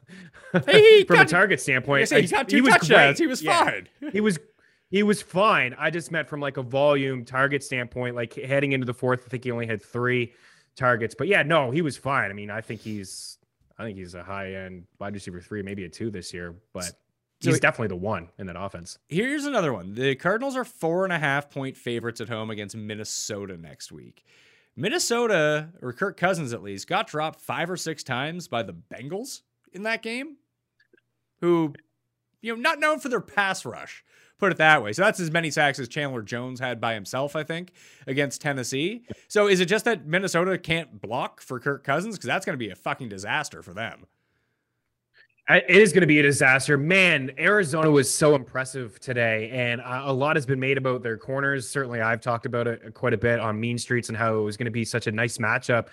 [0.65, 2.07] Hey, from got- a target standpoint.
[2.09, 3.17] Say, he got two was touchdowns.
[3.17, 3.23] great.
[3.23, 3.63] He was Yeah.
[3.65, 3.87] fine.
[4.11, 4.37] he was
[4.89, 5.73] he was fine.
[5.79, 9.29] I just meant from like a volume target standpoint, like heading into the fourth, I
[9.29, 10.33] think he only had three
[10.75, 11.15] targets.
[11.17, 12.29] But yeah, no, he was fine.
[12.29, 13.37] I mean, I think he's
[13.79, 16.91] I think he's a high end wide receiver three, maybe a two this year, but
[17.41, 18.97] he's he- definitely the one in that offense.
[19.09, 19.93] Here's another one.
[19.93, 24.23] The Cardinals are four and a half point favorites at home against Minnesota next week.
[24.75, 29.41] Minnesota, or Kirk Cousins at least, got dropped five or six times by the Bengals
[29.73, 30.37] in that game,
[31.41, 31.73] who,
[32.41, 34.03] you know, not known for their pass rush,
[34.39, 34.93] put it that way.
[34.93, 37.73] So that's as many sacks as Chandler Jones had by himself, I think,
[38.07, 39.03] against Tennessee.
[39.27, 42.15] So is it just that Minnesota can't block for Kirk Cousins?
[42.15, 44.05] Because that's going to be a fucking disaster for them.
[45.55, 46.77] It is going to be a disaster.
[46.77, 51.17] Man, Arizona was so impressive today, and uh, a lot has been made about their
[51.17, 51.67] corners.
[51.69, 54.55] Certainly, I've talked about it quite a bit on Mean Streets and how it was
[54.55, 55.87] going to be such a nice matchup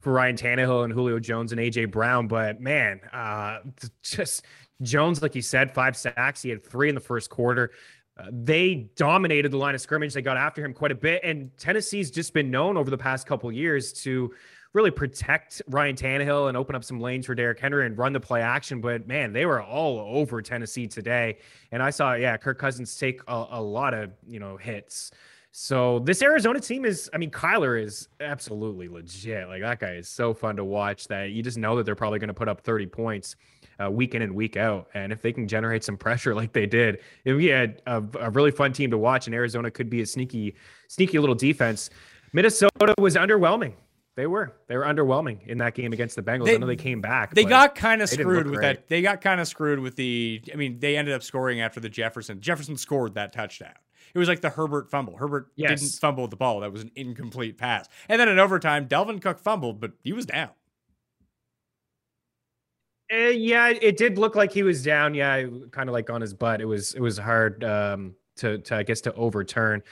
[0.00, 2.26] for Ryan Tannehill and Julio Jones and AJ Brown.
[2.26, 3.58] But man, uh,
[4.02, 4.46] just
[4.82, 6.42] Jones, like you said, five sacks.
[6.42, 7.70] He had three in the first quarter.
[8.18, 10.14] Uh, they dominated the line of scrimmage.
[10.14, 13.26] They got after him quite a bit, and Tennessee's just been known over the past
[13.26, 14.32] couple years to
[14.74, 18.20] really protect Ryan Tannehill and open up some lanes for Derrick Henry and run the
[18.20, 18.80] play action.
[18.80, 21.38] But man, they were all over Tennessee today.
[21.72, 25.12] And I saw, yeah, Kirk Cousins take a, a lot of, you know, hits.
[25.52, 29.46] So this Arizona team is, I mean, Kyler is absolutely legit.
[29.46, 32.18] Like that guy is so fun to watch that you just know that they're probably
[32.18, 33.36] going to put up 30 points
[33.82, 34.88] uh, week in and week out.
[34.94, 38.02] And if they can generate some pressure like they did, it would be a, a,
[38.18, 39.28] a really fun team to watch.
[39.28, 40.56] And Arizona could be a sneaky,
[40.88, 41.90] sneaky little defense.
[42.32, 43.74] Minnesota was underwhelming.
[44.16, 44.54] They were.
[44.68, 46.44] They were underwhelming in that game against the Bengals.
[46.46, 47.34] They- I know they came back.
[47.34, 48.76] They got kind of screwed with great.
[48.76, 48.88] that.
[48.88, 50.40] They got kind of screwed with the.
[50.52, 52.40] I mean, they ended up scoring after the Jefferson.
[52.40, 53.74] Jefferson scored that touchdown.
[54.14, 55.16] It was like the Herbert fumble.
[55.16, 55.80] Herbert Yes.
[55.80, 56.60] didn't fumble the ball.
[56.60, 57.88] That was an incomplete pass.
[58.08, 60.50] And then in overtime, Dalvin Cook fumbled, but he was down.
[63.12, 65.14] Uh, yeah, it did look like he was down.
[65.14, 66.60] Yeah, kind of like on his butt.
[66.60, 69.82] It was it was hard um, to to I guess to overturn.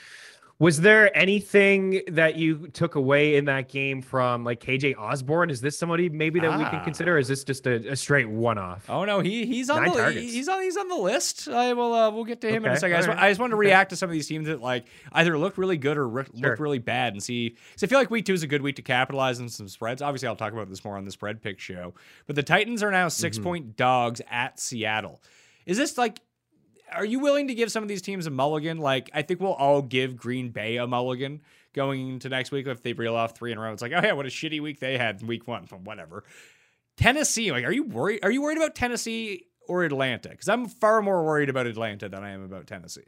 [0.63, 5.51] Was there anything that you took away in that game from like KJ Osborn?
[5.51, 6.71] Is this somebody maybe that we Ah.
[6.71, 7.17] can consider?
[7.17, 8.89] Or is this just a, a straight one off?
[8.89, 10.33] Oh no, he he's on Nine the targets.
[10.33, 11.49] he's on he's on the list.
[11.49, 12.95] I will uh, we'll get to him in a second.
[12.95, 13.67] I just, all I just want to okay.
[13.67, 16.51] react to some of these teams that like either look really good or re- Sure.
[16.51, 17.57] look really bad and see.
[17.75, 20.01] So I feel like week two is a good week to capitalize on some spreads.
[20.01, 21.93] Obviously, I'll talk about this more on the spread pick show.
[22.29, 23.43] But the Titans are now 6 Mm-hmm.
[23.45, 25.21] point dogs at Seattle.
[25.67, 26.21] Is this like?
[26.95, 28.79] Are you willing to give some of these teams a mulligan?
[28.79, 31.43] Like I think we'll all give Green Bay a mulligan
[31.75, 33.73] going into next week if they reel off three in a row.
[33.73, 35.65] It's like, oh yeah, what a shitty week they had in week one.
[35.85, 36.25] Whatever.
[36.97, 38.21] Tennessee, like, are you worried?
[38.23, 40.29] Are you worried about Tennessee or Atlanta?
[40.29, 43.03] Because I'm far more worried about Atlanta than I am about Tennessee.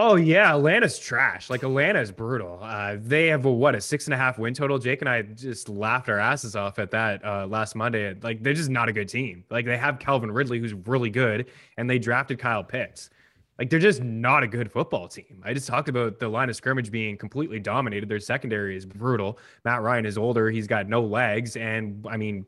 [0.00, 1.50] Oh yeah, Atlanta's trash.
[1.50, 2.60] Like Atlanta is brutal.
[2.62, 4.78] Uh, they have a what a six and a half win total.
[4.78, 8.14] Jake and I just laughed our asses off at that uh, last Monday.
[8.22, 9.42] Like they're just not a good team.
[9.50, 11.46] Like they have Calvin Ridley, who's really good,
[11.78, 13.10] and they drafted Kyle Pitts.
[13.58, 15.42] Like they're just not a good football team.
[15.44, 18.08] I just talked about the line of scrimmage being completely dominated.
[18.08, 19.36] Their secondary is brutal.
[19.64, 20.48] Matt Ryan is older.
[20.48, 22.46] He's got no legs, and I mean.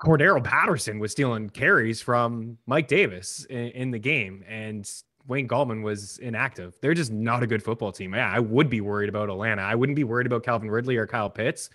[0.00, 4.88] Cordarrelle Patterson was stealing carries from Mike Davis in, in the game, and
[5.28, 6.76] Wayne Gallman was inactive.
[6.80, 8.14] They're just not a good football team.
[8.14, 9.62] Yeah, I would be worried about Atlanta.
[9.62, 11.70] I wouldn't be worried about Calvin Ridley or Kyle Pitts,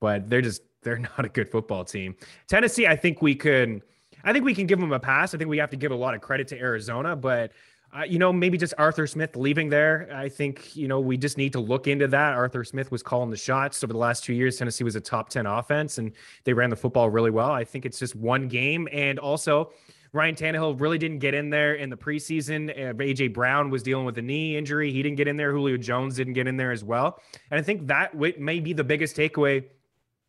[0.00, 2.16] but they're just they're not a good football team.
[2.48, 3.82] Tennessee, I think we could
[4.24, 5.34] I think we can give them a pass.
[5.34, 7.52] I think we have to give a lot of credit to Arizona, but
[7.94, 10.08] uh, you know, maybe just Arthur Smith leaving there.
[10.14, 12.32] I think, you know, we just need to look into that.
[12.32, 14.56] Arthur Smith was calling the shots over the last two years.
[14.56, 16.12] Tennessee was a top 10 offense and
[16.44, 17.50] they ran the football really well.
[17.50, 18.88] I think it's just one game.
[18.92, 19.72] And also,
[20.14, 22.70] Ryan Tannehill really didn't get in there in the preseason.
[22.70, 24.92] Uh, AJ Brown was dealing with a knee injury.
[24.92, 25.52] He didn't get in there.
[25.52, 27.20] Julio Jones didn't get in there as well.
[27.50, 29.64] And I think that may be the biggest takeaway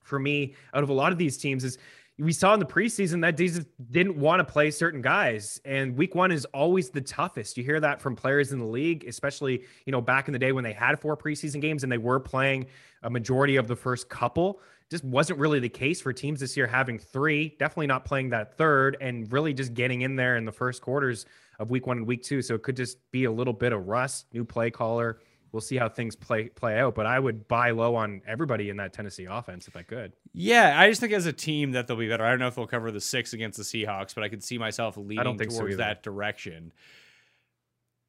[0.02, 1.78] for me out of a lot of these teams is
[2.20, 5.60] we saw in the preseason that Jesus didn't want to play certain guys.
[5.66, 7.58] And week one is always the toughest.
[7.58, 10.52] You hear that from players in the league, especially, you know, back in the day
[10.52, 12.68] when they had four preseason games and they were playing
[13.02, 14.62] a majority of the first couple.
[14.90, 18.58] Just wasn't really the case for teams this year having three, definitely not playing that
[18.58, 21.26] third, and really just getting in there in the first quarters
[21.60, 22.42] of week one and week two.
[22.42, 25.20] So it could just be a little bit of rust, new play caller
[25.54, 26.96] we'll see how things play play out.
[26.96, 30.12] But I would buy low on everybody in that Tennessee offense if I could.
[30.34, 32.26] Yeah, I just think as a team that they'll be better.
[32.26, 34.58] I don't know if they'll cover the six against the Seahawks, but I could see
[34.58, 36.74] myself leaning towards so that direction.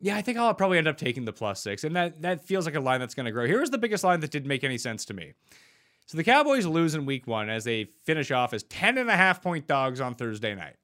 [0.00, 2.66] Yeah, I think I'll probably end up taking the plus six, and that that feels
[2.66, 3.46] like a line that's going to grow.
[3.46, 5.34] Here's the biggest line that didn't make any sense to me.
[6.06, 9.16] So the Cowboys lose in week one as they finish off as 10 and a
[9.16, 10.76] half point dogs on Thursday night.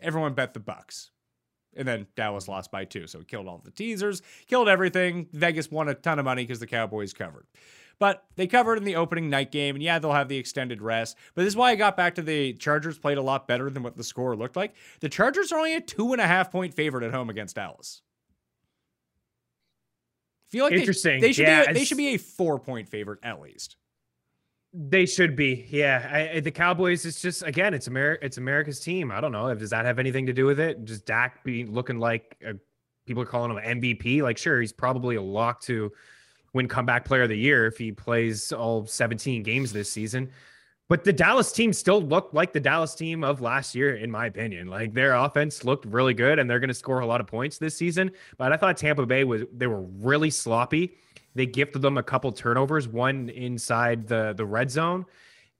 [0.00, 1.10] Everyone bet the Bucs.
[1.76, 3.06] And then Dallas lost by two.
[3.06, 5.28] So it killed all the teasers, killed everything.
[5.32, 7.46] Vegas won a ton of money because the Cowboys covered.
[8.00, 11.16] But they covered in the opening night game, and yeah, they'll have the extended rest.
[11.34, 13.82] But this is why I got back to the Chargers played a lot better than
[13.82, 14.74] what the score looked like.
[15.00, 18.00] The Chargers are only a two and a half point favorite at home against Dallas.
[20.48, 21.20] feel like interesting.
[21.20, 23.76] They, they should yeah, be a, they should be a four point favorite at least.
[24.72, 26.30] They should be, yeah.
[26.34, 29.10] I, the Cowboys, it's just again, it's America, it's America's team.
[29.10, 29.48] I don't know.
[29.48, 30.84] If does that have anything to do with it?
[30.84, 32.54] Just Dak be looking like a,
[33.04, 34.22] people are calling him MVP.
[34.22, 35.90] Like, sure, he's probably a lock to
[36.52, 40.30] win comeback player of the year if he plays all 17 games this season.
[40.88, 44.26] But the Dallas team still looked like the Dallas team of last year, in my
[44.26, 44.68] opinion.
[44.68, 47.58] Like their offense looked really good, and they're going to score a lot of points
[47.58, 48.10] this season.
[48.38, 50.96] But I thought Tampa Bay was they were really sloppy
[51.34, 55.06] they gifted them a couple turnovers, one inside the the red zone,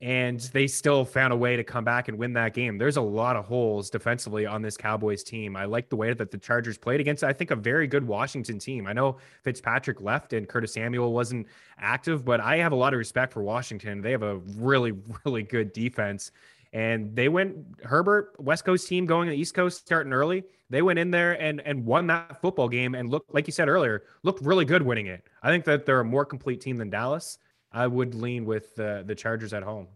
[0.01, 2.79] and they still found a way to come back and win that game.
[2.79, 5.57] There's a lot of holes defensively on this Cowboys team.
[5.57, 8.59] I like the way that the Chargers played against, I think, a very good Washington
[8.59, 8.87] team.
[8.87, 11.47] I know Fitzpatrick left and Curtis Samuel wasn't
[11.79, 14.01] active, but I have a lot of respect for Washington.
[14.01, 14.93] They have a really,
[15.25, 16.33] really good defense.
[16.73, 20.45] And they went Herbert, West Coast team going to the East Coast starting early.
[20.71, 23.69] They went in there and and won that football game and looked like you said
[23.69, 25.25] earlier, looked really good winning it.
[25.43, 27.39] I think that they're a more complete team than Dallas.
[27.73, 29.89] I would lean with the the Chargers at home.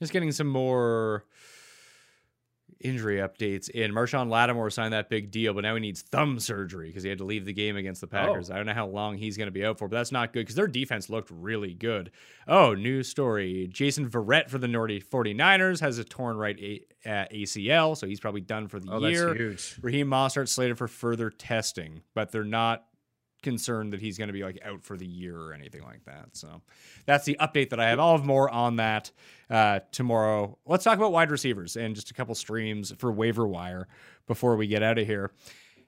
[0.00, 1.24] Just getting some more
[2.80, 3.92] injury updates in.
[3.92, 7.18] Marshon Lattimore signed that big deal, but now he needs thumb surgery because he had
[7.18, 8.50] to leave the game against the Packers.
[8.50, 8.54] Oh.
[8.54, 10.40] I don't know how long he's going to be out for, but that's not good
[10.40, 12.10] because their defense looked really good.
[12.46, 13.68] Oh, news story.
[13.72, 18.20] Jason Verrett for the Nordy 49ers has a torn right a- uh, ACL, so he's
[18.20, 19.28] probably done for the oh, year.
[19.28, 19.78] That's huge.
[19.82, 22.84] Raheem Mostert slated for further testing, but they're not
[23.42, 26.30] concerned that he's going to be like out for the year or anything like that.
[26.32, 26.62] So
[27.06, 28.00] that's the update that I have.
[28.00, 29.12] I'll have more on that
[29.50, 30.58] uh, tomorrow.
[30.66, 33.88] Let's talk about wide receivers and just a couple streams for waiver wire
[34.26, 35.32] before we get out of here.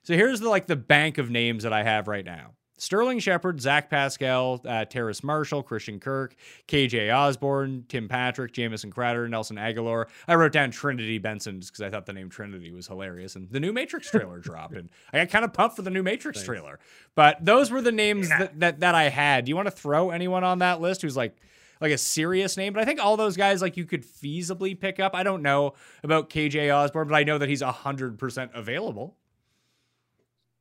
[0.03, 2.53] So here's the like the bank of names that I have right now.
[2.79, 6.37] Sterling Shepard, Zach Pascal, uh, Terrace Marshall, Christian Kirk,
[6.69, 10.07] KJ Osborn, Tim Patrick, Jamison Crowder, Nelson Agholor.
[10.29, 13.35] I wrote down Trinity Benson just because I thought the name Trinity was hilarious.
[13.35, 14.75] And the new Matrix trailer dropped.
[14.75, 16.47] And I got kind of pumped for the new Matrix Thanks.
[16.47, 16.79] trailer.
[17.17, 18.39] But those were the names yeah.
[18.39, 19.45] that, that, that I had.
[19.45, 21.37] Do you want to throw anyone on that list who's like
[21.81, 22.73] like a serious name.
[22.73, 25.15] But I think all those guys like you could feasibly pick up.
[25.15, 29.17] I don't know about KJ Osborn, but I know that he's hundred percent available.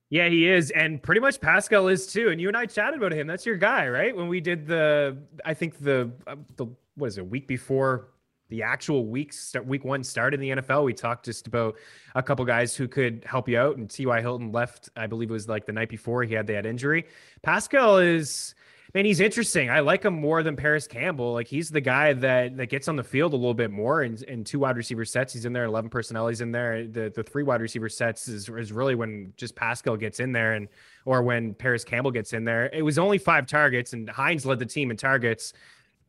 [0.09, 2.29] Yeah, he is, and pretty much Pascal is too.
[2.29, 3.27] And you and I chatted about him.
[3.27, 4.15] That's your guy, right?
[4.15, 8.07] When we did the, I think the uh, the what is it, week before
[8.49, 11.75] the actual weeks week one start in the NFL, we talked just about
[12.15, 13.75] a couple guys who could help you out.
[13.75, 14.21] And T.Y.
[14.21, 17.05] Hilton left, I believe it was like the night before he had that injury.
[17.41, 18.55] Pascal is
[18.97, 19.69] man, he's interesting.
[19.69, 21.31] I like him more than Parris Campbell.
[21.31, 24.17] Like he's the guy that that gets on the field a little bit more in,
[24.23, 25.33] in two wide receiver sets.
[25.33, 26.27] He's in there, 11 personnel.
[26.27, 26.87] He's in there.
[26.87, 30.53] The the three wide receiver sets is, is really when just Pascal gets in there
[30.53, 30.67] and
[31.05, 32.71] or when Parris Campbell gets in there.
[32.73, 35.53] It was only five targets and Hines led the team in targets.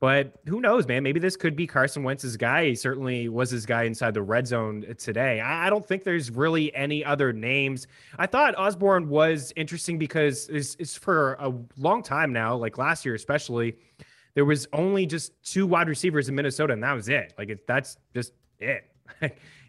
[0.01, 1.03] But who knows, man?
[1.03, 2.66] Maybe this could be Carson Wentz's guy.
[2.66, 5.40] He certainly was his guy inside the red zone today.
[5.40, 7.88] I don't think there's really any other names.
[8.16, 13.05] I thought Osborn was interesting because it's, it's for a long time now, like last
[13.05, 13.76] year especially.
[14.34, 17.34] There was only just two wide receivers in Minnesota, and that was it.
[17.36, 18.84] Like it, that's just it.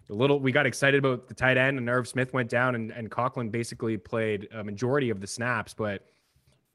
[0.09, 2.91] a little we got excited about the tight end and Irv Smith went down and,
[2.91, 6.05] and Conklin basically played a majority of the snaps, but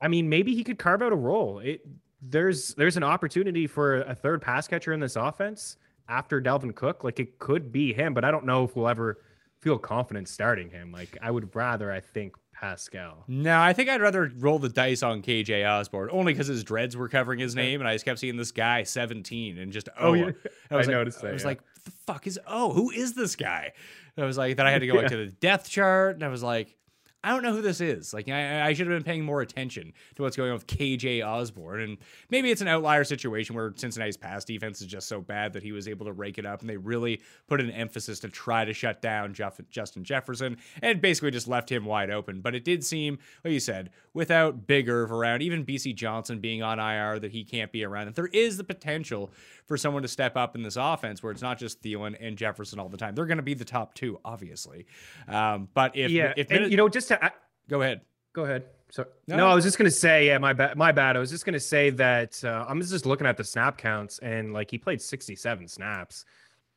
[0.01, 1.59] I mean maybe he could carve out a role.
[1.59, 1.87] It
[2.29, 5.77] there's there's an opportunity for a third pass catcher in this offense
[6.09, 7.05] after Dalvin Cook.
[7.05, 9.19] Like it could be him, but I don't know if we'll ever
[9.61, 10.93] feel confident starting him.
[10.93, 13.25] Like I would rather, I think, Pascal.
[13.29, 16.97] No, I think I'd rather roll the dice on KJ Osborn only because his dreads
[16.97, 20.11] were covering his name, and I just kept seeing this guy 17 and just oh,
[20.11, 20.31] Oh, yeah.
[20.71, 21.49] I, was I like, noticed that, I was yeah.
[21.49, 23.73] like, the fuck is oh, who is this guy?
[24.17, 26.25] And I was like, then I had to go like to the death chart, and
[26.25, 26.77] I was like.
[27.25, 28.13] I don't know who this is.
[28.13, 31.27] Like, I, I should have been paying more attention to what's going on with KJ
[31.27, 31.81] Osborn.
[31.81, 31.99] And
[32.29, 35.73] maybe it's an outlier situation where Cincinnati's pass defense is just so bad that he
[35.73, 38.75] was able to rake it up and they really put an emphasis to try to
[38.75, 42.43] shut down Jeff, Justin Jefferson and basically just left him wide open.
[42.43, 46.63] But it did seem, like you said, without Big Irv around, even Bisi Johnson being
[46.63, 49.31] on IR, that he can't be around, that there is the potential
[49.67, 52.79] for someone to step up in this offense where it's not just Thielen and Jefferson
[52.79, 53.15] all the time.
[53.15, 54.87] They're going to be the top two, obviously.
[55.27, 57.31] Um, but if, yeah, if and, you know, just to I,
[57.69, 58.03] go ahead.
[58.33, 58.65] go ahead.
[58.91, 59.37] So No.
[59.37, 59.47] no.
[59.49, 61.17] I was just gonna say, yeah, my bad, my bad.
[61.17, 64.53] I was just gonna say that uh, I'm just looking at the snap counts, and
[64.53, 66.25] like he played 67 snaps.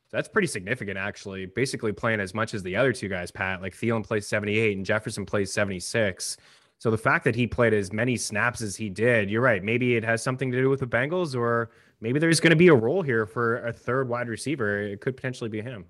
[0.10, 1.48] So that's pretty significant, actually.
[1.48, 3.62] Basically, playing as much as the other two guys, Pat.
[3.62, 6.38] Like Thielen plays 78 and Jefferson plays 76.
[6.80, 9.62] So the fact that he played as many snaps as he did, you're right.
[9.64, 12.70] Maybe it has something to do with the Bengals, or maybe there's going to be
[12.70, 14.80] a role here for a third wide receiver.
[14.82, 15.86] It could potentially be him.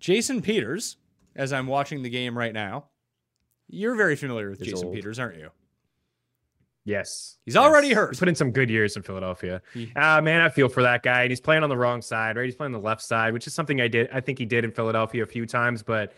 [0.00, 0.96] Jason Peters,
[1.36, 2.86] as I'm watching the game right now,
[3.68, 4.94] you're very familiar with He's Jason old.
[4.94, 5.50] Peters, aren't you?
[6.88, 7.36] Yes.
[7.44, 8.14] He's already hurt.
[8.14, 9.60] He put in some good years in Philadelphia.
[9.94, 11.22] Ah, man, I feel for that guy.
[11.22, 12.46] And he's playing on the wrong side, right?
[12.46, 14.08] He's playing the left side, which is something I did.
[14.10, 15.82] I think he did in Philadelphia a few times.
[15.82, 16.14] But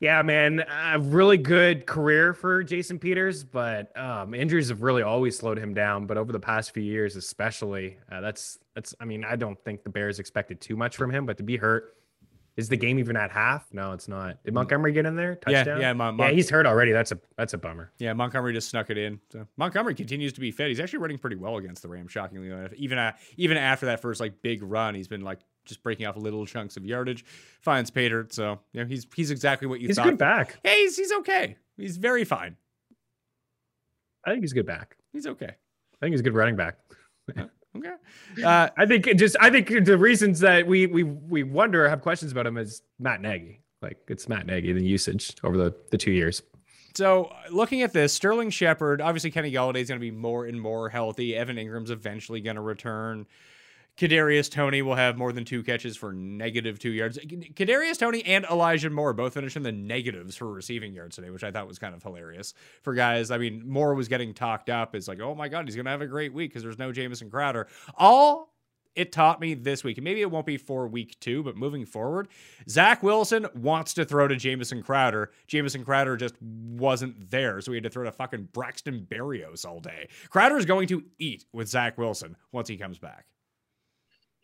[0.00, 0.62] yeah, man,
[0.92, 3.44] a really good career for Jason Peters.
[3.44, 6.04] But um, injuries have really always slowed him down.
[6.04, 8.94] But over the past few years, especially, uh, that's that's.
[9.00, 11.24] I mean, I don't think the Bears expected too much from him.
[11.24, 11.96] But to be hurt,
[12.56, 13.66] is the game even at half?
[13.72, 14.42] No, it's not.
[14.44, 15.36] Did Montgomery get in there?
[15.36, 15.50] Mm.
[15.50, 15.80] Yeah, Touchdown?
[15.80, 16.30] yeah, Mon- yeah.
[16.30, 16.92] He's hurt already.
[16.92, 17.92] That's a that's a bummer.
[17.98, 19.20] Yeah, Montgomery just snuck it in.
[19.30, 20.68] So Montgomery continues to be fit.
[20.68, 22.72] He's actually running pretty well against the Rams, shockingly enough.
[22.74, 26.16] Even uh, even after that first like big run, he's been like just breaking off
[26.16, 27.24] little chunks of yardage.
[27.60, 30.04] Finds Pater, so you know he's he's exactly what you thought.
[30.04, 30.58] He's good back.
[30.64, 31.56] Yeah, he's he's okay.
[31.76, 32.56] He's very fine.
[34.24, 34.96] I think he's good back.
[35.12, 35.46] He's okay.
[35.46, 36.78] I think he's a good running back.
[37.76, 38.44] Okay.
[38.44, 42.32] Uh, I think just I think the reasons that we we we wonder have questions
[42.32, 43.60] about him is Matt Nagy.
[43.82, 46.42] Like it's Matt Nagy, the usage over the the two years.
[46.96, 50.46] So, uh, looking at this, Sterling Shepard, obviously Kenny Golladay is going to be more
[50.46, 51.34] and more healthy.
[51.34, 53.26] Evan Engram's eventually going to return.
[53.96, 57.18] Kadarius Toney will have more than two catches for negative two yards.
[57.18, 61.44] Kadarius Toney and Elijah Moore both finished in the negatives for receiving yards today, which
[61.44, 63.30] I thought was kind of hilarious for guys.
[63.30, 66.00] I mean, Moore was getting talked up as like, oh my god, he's to have
[66.00, 67.68] a great week because there's no Jamison Crowder.
[67.96, 68.54] All
[68.96, 71.84] it taught me this week, and maybe it won't be for week two, but moving
[71.84, 72.28] forward,
[72.68, 75.30] Zach Wilson wants to throw to Jamison Crowder.
[75.46, 79.80] Jamison Crowder just wasn't there, so he had to throw to fucking Braxton Berrios all
[79.80, 80.08] day.
[80.30, 83.26] Crowder is going to eat with Zach Wilson once he comes back.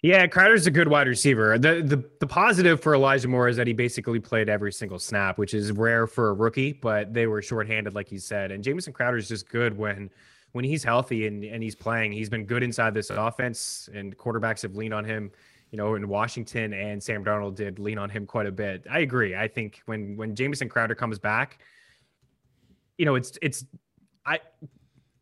[0.03, 1.59] Yeah, Crowder's a good wide receiver.
[1.59, 5.37] The the the positive for Elijah Moore is that he basically played every single snap,
[5.37, 8.51] which is rare for a rookie, but they were shorthanded, like you said.
[8.51, 10.11] And Jamison Crowder is just good when
[10.53, 12.13] when he's healthy and, and he's playing.
[12.13, 15.31] He's been good inside this offense, and quarterbacks have leaned on him.
[15.71, 18.87] You know, in Washington and Sam Darnold did lean on him quite a bit.
[18.91, 19.37] I agree.
[19.37, 21.59] I think when when Jamison Crowder comes back,
[22.97, 23.67] you know, it's it's
[24.25, 24.41] I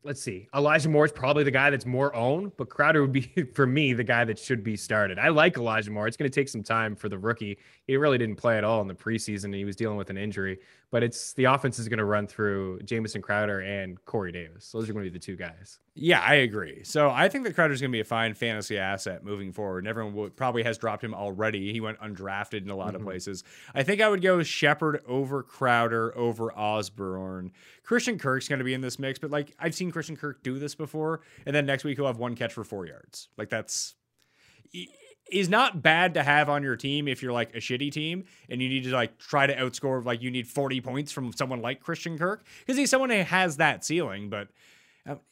[0.09, 0.49] let's see.
[0.55, 3.21] Elijah Moore is probably the guy that's more owned, but Crowder would be
[3.55, 5.19] for me the guy that should be started.
[5.19, 6.09] I like Elijah Moore.
[6.09, 7.59] It's going to take some time for the rookie.
[7.87, 9.55] He really didn't play at all in the preseason.
[9.55, 12.81] He was dealing with an injury, but it's the offense is going to run through
[12.85, 14.73] Jamison Crowder and Corey Davis.
[14.73, 15.79] Those are going to be the two guys.
[16.01, 16.85] Yeah, I agree.
[16.85, 19.81] So I think that Crowder's going to be a fine fantasy asset moving forward.
[19.81, 21.73] And everyone would, probably has dropped him already.
[21.73, 23.09] He went undrafted in a lot of mm-hmm.
[23.09, 23.43] places.
[23.75, 27.51] I think I would go Shepard over Crowder over Osborn.
[27.83, 30.61] Christian Kirk's going to be in this mix, but like I've seen Christian Kirk do
[30.61, 33.29] this before, and then next week he'll have one catch for four yards.
[33.37, 33.97] Like that's
[35.33, 38.63] is not bad to have on your team if you're like a shitty team and
[38.63, 41.81] you need to like try to outscore like you need 40 points from someone like
[41.81, 44.49] Christian Kirk because he's someone who has that ceiling, but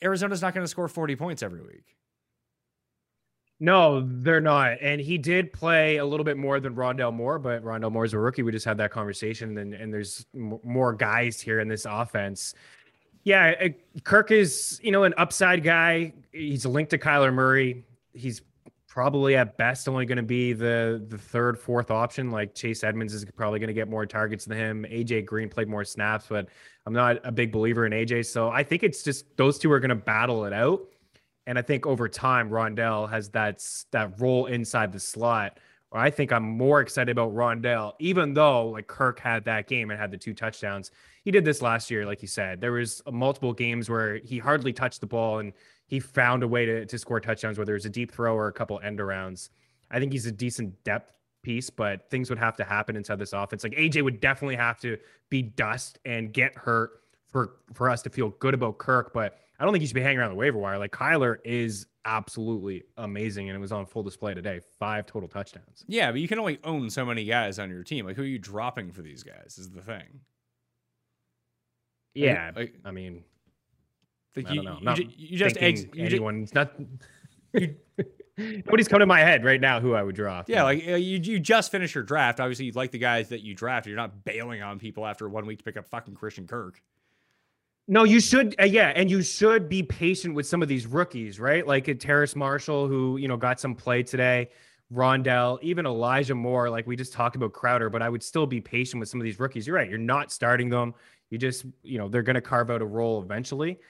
[0.03, 1.97] Arizona's not going to score 40 points every week.
[3.59, 4.79] No, they're not.
[4.83, 8.19] And he did play a little bit more than Rondale Moore, but Rondale Moore's a
[8.19, 8.43] rookie.
[8.43, 12.55] We just had that conversation, and, and there's m- more guys here in this offense.
[13.25, 13.69] Yeah,
[14.05, 16.13] Kirk is, you know, an upside guy.
[16.33, 17.85] He's linked to Kyler Murray.
[18.13, 18.43] He's
[18.87, 22.31] probably at best only going to be the the third, fourth option.
[22.31, 24.87] Like Chase Edmonds is probably going to get more targets than him.
[24.89, 26.49] AJ Green played more snaps, but
[26.87, 28.27] I'm not a big believer in AJ.
[28.27, 30.83] So I think it's just those two are going to battle it out.
[31.49, 35.59] And I think over time, Rondale has that that role inside the slot
[35.93, 39.99] I think I'm more excited about Rondale, even though like Kirk had that game and
[39.99, 40.91] had the two touchdowns.
[41.25, 42.61] He did this last year, like you said.
[42.61, 45.53] There was uh, multiple games where he hardly touched the ball and
[45.87, 48.49] he found a way to, to score touchdowns, whether it was a deep throw or
[48.49, 49.51] a couple end arounds.
[49.91, 51.16] I think he's a decent depth
[51.47, 53.63] piece, but things would have to happen inside this offense.
[53.63, 54.99] Like AJ would definitely have to
[55.31, 59.13] be dust and get hurt for for us to feel good about Kirk.
[59.15, 60.77] But I don't think he should be hanging around the waiver wire.
[60.77, 64.61] Like Kyler is absolutely amazing, and it was on full display today.
[64.81, 65.85] Five total touchdowns.
[65.87, 68.07] Yeah, but you can only own so many guys on your team.
[68.07, 69.57] Like, who are you dropping for these guys?
[69.57, 70.21] Is the thing.
[72.15, 73.23] Yeah, like, I mean,
[74.35, 74.79] like I you, don't know.
[74.79, 76.73] you, Not you just you ju- anyone's not.
[78.39, 80.49] Nobody's coming to my head right now who I would draft.
[80.49, 82.39] yeah, like uh, you, you just finished your draft.
[82.39, 83.91] Obviously, you like the guys that you drafted.
[83.91, 86.83] You're not bailing on people after one week to pick up fucking Christian Kirk.
[87.89, 88.55] No, you should.
[88.61, 91.67] Uh, yeah, and you should be patient with some of these rookies, right?
[91.67, 94.51] Like a Terrace Marshall, who you know got some play today.
[94.93, 96.71] Rondale, even Elijah Moore.
[96.71, 99.25] Like we just talked about Crowder, but I would still be patient with some of
[99.25, 99.67] these rookies.
[99.67, 99.89] You're right.
[99.89, 100.95] You're not starting them.
[101.31, 103.81] You just, you know, they're going to carve out a role eventually.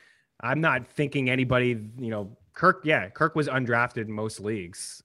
[0.41, 2.81] I'm not thinking anybody, you know, Kirk.
[2.85, 5.03] Yeah, Kirk was undrafted in most leagues.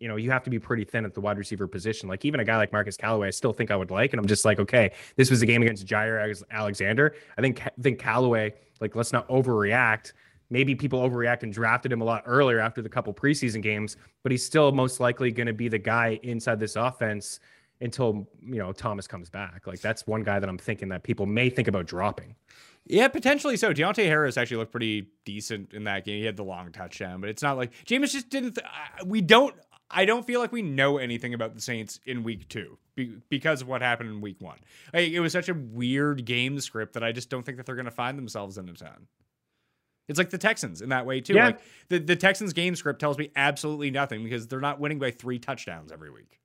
[0.00, 2.08] You know, you have to be pretty thin at the wide receiver position.
[2.08, 4.26] Like even a guy like Marquez Callaway, I still think I would like, and I'm
[4.26, 7.14] just like, okay, this was a game against Jaire Alexander.
[7.38, 10.14] I think I think Callaway, like, let's not overreact.
[10.48, 14.32] Maybe people overreact and drafted him a lot earlier after the couple preseason games, but
[14.32, 17.40] he's still most likely going to be the guy inside this offense
[17.80, 19.66] until you know Thomas comes back.
[19.66, 22.34] Like that's one guy that I'm thinking that people may think about dropping.
[22.86, 23.72] Yeah, potentially so.
[23.74, 26.20] Deonte Harris actually looked pretty decent in that game.
[26.20, 28.54] He had the long touchdown, but it's not like Jameis just didn't.
[28.54, 29.54] Th- I- we don't.
[29.90, 33.62] I don't feel like we know anything about the Saints in week two be- because
[33.62, 34.58] of what happened in week one.
[34.92, 37.76] Like, it was such a weird game script that I just don't think that they're
[37.76, 39.06] going to find themselves in a ton.
[40.08, 41.34] It's like the Texans in that way too.
[41.34, 41.46] Yeah.
[41.46, 45.10] Like the, the Texans game script tells me absolutely nothing because they're not winning by
[45.12, 46.40] three touchdowns every week.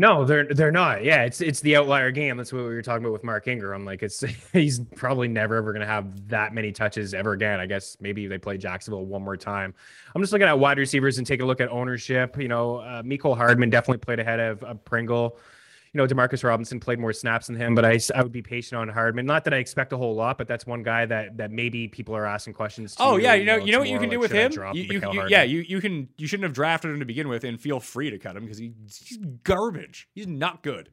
[0.00, 1.02] No, they're they're not.
[1.02, 2.36] Yeah, it's it's the outlier game.
[2.36, 3.84] That's what we were talking about with Mark Ingram.
[3.84, 4.20] Like it's
[4.52, 7.58] he's probably never ever to have that many touches ever again.
[7.58, 9.74] I guess maybe they play Jacksonville one more time.
[10.14, 12.38] I'm just looking at wide receivers and take a look at ownership.
[12.38, 13.02] You know, uh,
[13.34, 15.36] Hardman definitely played ahead of, of Pringle.
[15.92, 18.78] You know, Demarcus Robinson played more snaps than him, but I, I would be patient
[18.80, 19.26] on Hardman.
[19.26, 22.14] Not that I expect a whole lot, but that's one guy that that maybe people
[22.14, 22.94] are asking questions.
[22.98, 24.52] Oh, to, Oh yeah, you know, you know what you can do with him.
[24.76, 27.44] You, you, you- yeah, you you can you shouldn't have drafted him to begin with,
[27.44, 30.08] and feel free to cut him because he, he's garbage.
[30.14, 30.90] He's not good.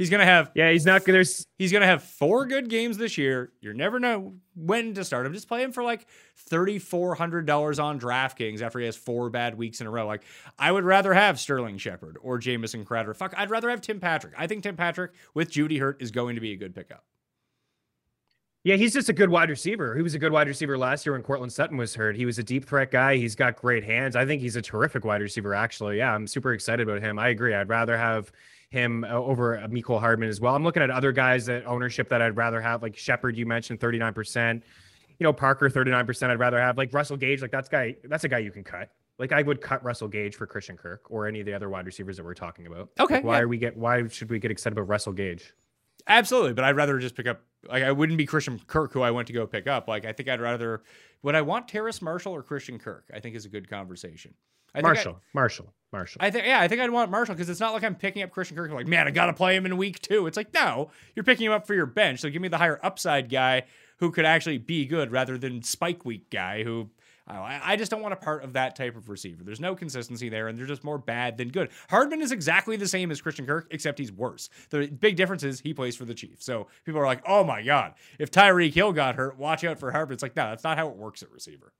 [0.00, 0.72] He's gonna have yeah.
[0.72, 1.04] He's not.
[1.04, 3.52] There's he's gonna have four good games this year.
[3.60, 5.34] You never know when to start him.
[5.34, 9.28] Just play him for like thirty four hundred dollars on DraftKings after he has four
[9.28, 10.06] bad weeks in a row.
[10.06, 10.22] Like
[10.58, 13.12] I would rather have Sterling Shepard or Jamison Crowder.
[13.12, 14.32] Fuck, I'd rather have Tim Patrick.
[14.38, 17.04] I think Tim Patrick with Jeudy Hurt is going to be a good pickup.
[18.64, 19.94] Yeah, he's just a good wide receiver.
[19.96, 22.16] He was a good wide receiver last year when Courtland Sutton was hurt.
[22.16, 23.16] He was a deep threat guy.
[23.16, 24.16] He's got great hands.
[24.16, 25.98] I think he's a terrific wide receiver, actually.
[25.98, 27.18] Yeah, I'm super excited about him.
[27.18, 27.54] I agree.
[27.54, 28.32] I'd rather have
[28.70, 30.54] him uh, over uh, Mecole Hardman as well.
[30.54, 33.80] I'm looking at other guys that ownership that I'd rather have, like Shepard, you mentioned
[33.80, 34.62] 39%.
[35.18, 36.30] You know, Parker, 39%.
[36.30, 37.42] I'd rather have like Russell Gage.
[37.42, 38.90] Like that's guy, that's a guy you can cut.
[39.18, 41.84] Like I would cut Russell Gage for Christian Kirk or any of the other wide
[41.84, 42.88] receivers that we're talking about.
[42.98, 43.42] Okay, Like, why yeah.
[43.42, 45.52] are we get why should we get excited about Russell Gage?
[46.06, 47.42] Absolutely, but I'd rather just pick up.
[47.68, 49.88] Like I wouldn't be Christian Kirk, who I went to go pick up.
[49.88, 50.82] Like I think I'd rather.
[51.22, 53.04] Would I want Terrace Marshall or Christian Kirk?
[53.12, 54.32] I think is a good conversation.
[54.74, 56.18] I think I- Marshall, Marshall, Marshall.
[56.22, 58.30] I think yeah, I think I'd want Marshall because it's not like I'm picking up
[58.30, 58.70] Christian Kirk.
[58.70, 60.26] Like, man, I gotta play him in week two.
[60.26, 62.20] It's like, no, you're picking him up for your bench.
[62.20, 63.64] So give me the higher upside guy
[63.98, 66.88] who could actually be good rather than spike week guy who
[67.26, 69.44] I, I I just don't want a part of that type of receiver.
[69.44, 71.70] There's no consistency there, and they're just more bad than good.
[71.88, 74.48] Hardman is exactly the same as Christian Kirk, except he's worse.
[74.70, 76.44] The big difference is he plays for the Chiefs.
[76.44, 79.90] So people are like, oh my god, if Tyreek Hill got hurt, watch out for
[79.92, 80.14] Hardman.
[80.14, 81.72] It's like, no, that's not how it works at receiver.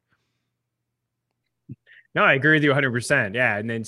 [2.15, 3.35] No, I agree with you 100%.
[3.35, 3.59] Yeah.
[3.59, 3.85] And then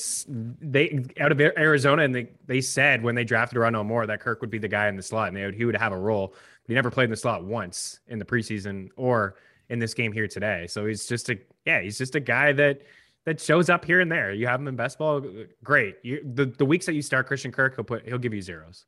[0.61, 4.41] they out of Arizona, and they, they said when they drafted Rondale Moore that Kirk
[4.41, 6.29] would be the guy in the slot and they would, he would have a role.
[6.29, 9.37] But he never played in the slot once in the preseason or
[9.69, 10.67] in this game here today.
[10.69, 12.83] So he's just a, yeah, he's just a guy that,
[13.25, 14.33] that shows up here and there.
[14.33, 15.25] You have him in best ball.
[15.65, 15.97] Great.
[16.03, 18.87] You, the, the weeks that you start Christian Kirk, he'll put, he'll give you zeros.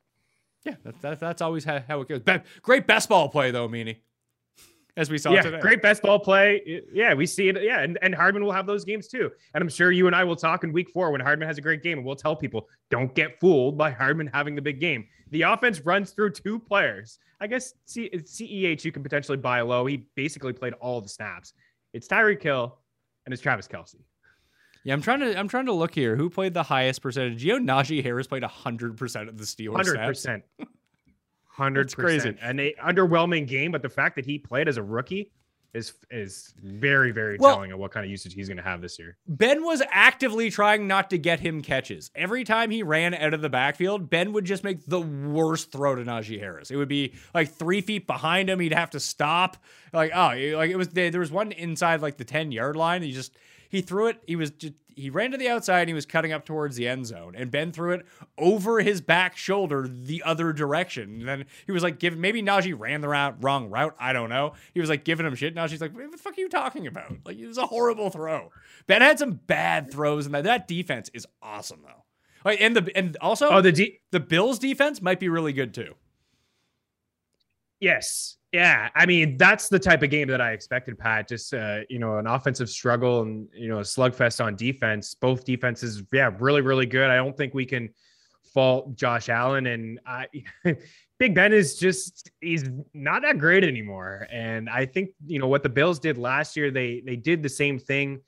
[0.63, 2.21] Yeah, that, that, that's always how, how it goes.
[2.61, 3.97] Great best ball play though, Meaney.
[4.97, 5.59] As we saw yeah, today.
[5.59, 6.81] great best ball play.
[6.93, 7.61] Yeah, we see it.
[7.61, 9.29] Yeah, and, and Hardman will have those games too.
[9.53, 11.61] And I'm sure you and I will talk in week four when Hardman has a
[11.61, 15.05] great game, and we'll tell people don't get fooled by Hardman having the big game.
[15.31, 17.19] The offense runs through two players.
[17.41, 19.85] I guess C- CEH you can potentially buy low.
[19.85, 21.53] He basically played all the snaps.
[21.93, 22.77] It's Tyreek Hill
[23.25, 23.95] and it's Travis Kelce.
[24.85, 26.15] Yeah, I'm trying to I'm trying to look here.
[26.15, 27.43] Who played the highest percentage?
[27.43, 29.75] You know, Najee Harris played hundred percent of the Steelers.
[29.75, 30.07] Hundred snaps.
[30.07, 30.43] percent.
[31.55, 32.17] Hundred That's crazy.
[32.33, 32.37] percent.
[32.41, 35.31] An a- underwhelming game, but the fact that he played as a rookie
[35.73, 38.81] is is very very Well- telling of what kind of usage he's going to have
[38.81, 39.17] this year.
[39.27, 42.11] Ben was actively trying not to get him catches.
[42.13, 45.95] Every time he ran out of the backfield, Ben would just make the worst throw
[45.95, 46.71] to Najee Harris.
[46.71, 48.59] It would be like three feet behind him.
[48.59, 49.55] He'd have to stop.
[49.93, 50.27] Like oh,
[50.57, 53.01] like it was there was one inside like the ten yard line.
[53.01, 53.37] He just
[53.69, 54.21] he threw it.
[54.27, 55.81] He was just he ran to the outside.
[55.81, 58.05] and He was cutting up towards the end zone, and Ben threw it
[58.37, 61.19] over his back shoulder the other direction.
[61.19, 63.95] And then he was like giving maybe Najee ran the route, wrong route.
[63.99, 64.53] I don't know.
[64.73, 65.53] He was like giving him shit.
[65.53, 67.11] Najee's like, what the fuck are you talking about?
[67.25, 68.51] Like it was a horrible throw.
[68.87, 72.03] Ben had some bad throws, and that that defense is awesome though.
[72.45, 75.73] Like and the and also Oh, the D- the Bills defense might be really good
[75.73, 75.95] too.
[77.79, 78.37] Yes.
[78.55, 78.87] Yeah.
[78.95, 81.27] I mean, that's the type of game that I expected, Pat.
[81.27, 85.13] Just, uh, you know, an offensive struggle and, you know, a slugfest on defense.
[85.13, 87.09] Both defenses, yeah, really, really good.
[87.09, 87.89] I don't think we can
[88.53, 89.67] fault Josh Allen.
[89.67, 90.27] And I,
[91.19, 94.25] Big Ben is just, he's not that great anymore.
[94.31, 97.49] And I think, you know, what the Bills did last year, they, they did the
[97.49, 98.21] same thing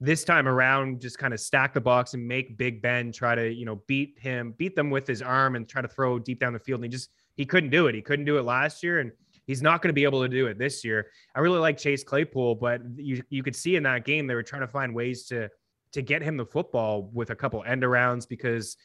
[0.00, 3.48] this time around, just kind of stack the box and make Big Ben try to,
[3.48, 6.52] you know, beat him, beat them with his arm and try to throw deep down
[6.52, 6.78] the field.
[6.78, 7.94] And he just, he couldn't do it.
[7.94, 8.98] He couldn't do it last year.
[8.98, 9.12] And,
[9.48, 11.06] He's not going to be able to do it this year.
[11.34, 14.42] I really like Chase Claypool, but you you could see in that game they were
[14.42, 15.48] trying to find ways to
[15.92, 18.76] to get him the football with a couple end arounds because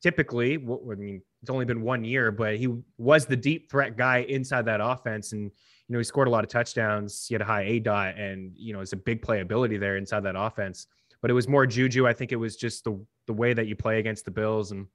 [0.00, 2.68] typically, I mean, it's only been one year, but he
[2.98, 6.44] was the deep threat guy inside that offense, and you know he scored a lot
[6.44, 7.26] of touchdowns.
[7.26, 10.20] He had a high A dot, and you know it's a big playability there inside
[10.20, 10.86] that offense.
[11.20, 12.06] But it was more Juju.
[12.06, 14.86] I think it was just the the way that you play against the Bills and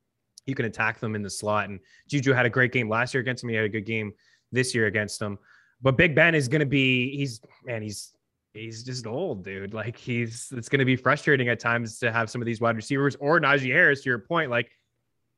[0.46, 1.70] you can attack them in the slot.
[1.70, 3.50] And Juju had a great game last year against him.
[3.50, 4.14] He had a good game
[4.52, 5.38] this year against them.
[5.82, 8.14] But Big Ben is going to be he's man he's
[8.54, 9.74] he's just old dude.
[9.74, 12.76] Like he's it's going to be frustrating at times to have some of these wide
[12.76, 14.04] receivers or Najee Harris.
[14.04, 14.72] To your point, like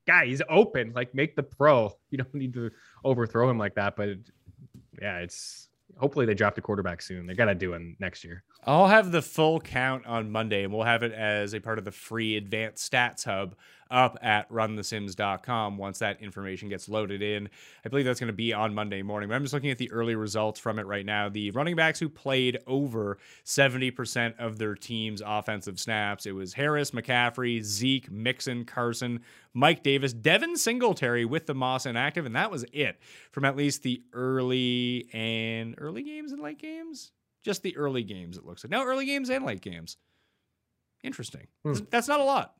[0.08, 0.94] guy, he's open.
[0.96, 1.92] Like make the throw.
[2.10, 2.72] You don't need to
[3.06, 3.96] overthrow him like that.
[3.96, 4.10] But
[5.00, 7.28] yeah, it's hopefully they draft a quarterback soon.
[7.28, 8.44] They got to do it next year.
[8.66, 11.86] I'll have the full count on Monday, and we'll have it as a part of
[11.86, 13.56] the free advanced stats hub
[13.92, 17.50] up at runthesims.com once that information gets loaded in.
[17.86, 19.30] I believe that's going to be on Monday morning.
[19.30, 21.30] But I'm just looking at the early results from it right now.
[21.30, 26.92] The running backs who played over 70% of their team's offensive snaps, it was Harris,
[26.92, 29.22] McCaffrey, Zeke, Mixon, Carson,
[29.54, 33.00] Mike Davis, Devin Singletary with the Moss inactive, and that was it
[33.32, 37.12] from at least the early and early games and late games
[37.44, 39.98] just the early games it looks like no early games and late games
[41.04, 41.74] interesting Hmm.
[41.90, 42.54] that's not a lot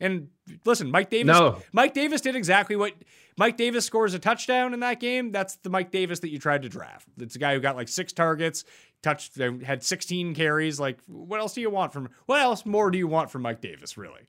[0.00, 0.28] and
[0.64, 1.62] listen mike davis No.
[1.72, 2.92] mike davis did exactly what
[3.38, 6.62] mike davis scores a touchdown in that game that's the mike davis that you tried
[6.62, 8.64] to draft it's a guy who got like six targets
[9.02, 12.90] touched uh, had 16 carries like what else do you want from what else more
[12.90, 14.28] do you want from mike davis really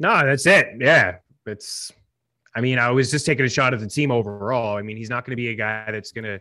[0.00, 0.68] No, that's it.
[0.78, 1.16] Yeah.
[1.46, 1.90] It's,
[2.54, 4.76] I mean, I was just taking a shot at the team overall.
[4.76, 6.38] I mean, he's not going to be a guy that's going to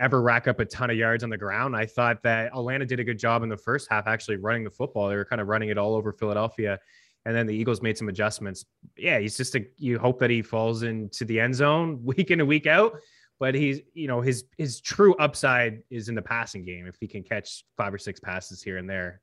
[0.00, 1.76] ever rack up a ton of yards on the ground.
[1.76, 4.70] I thought that Atlanta did a good job in the first half actually running the
[4.70, 5.08] football.
[5.08, 6.78] They were kind of running it all over Philadelphia.
[7.26, 8.66] And then the Eagles made some adjustments.
[8.98, 12.40] Yeah, he's just a, you hope that he falls into the end zone week in
[12.40, 12.96] and week out.
[13.40, 16.86] But he's, you know, his his true upside is in the passing game.
[16.86, 19.20] If he can catch five or six passes here and there,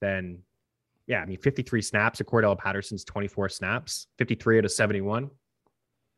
[0.00, 0.40] then
[1.06, 5.30] yeah, I mean, 53 snaps of Cordarrelle Patterson's 24 snaps, 53 out of 71.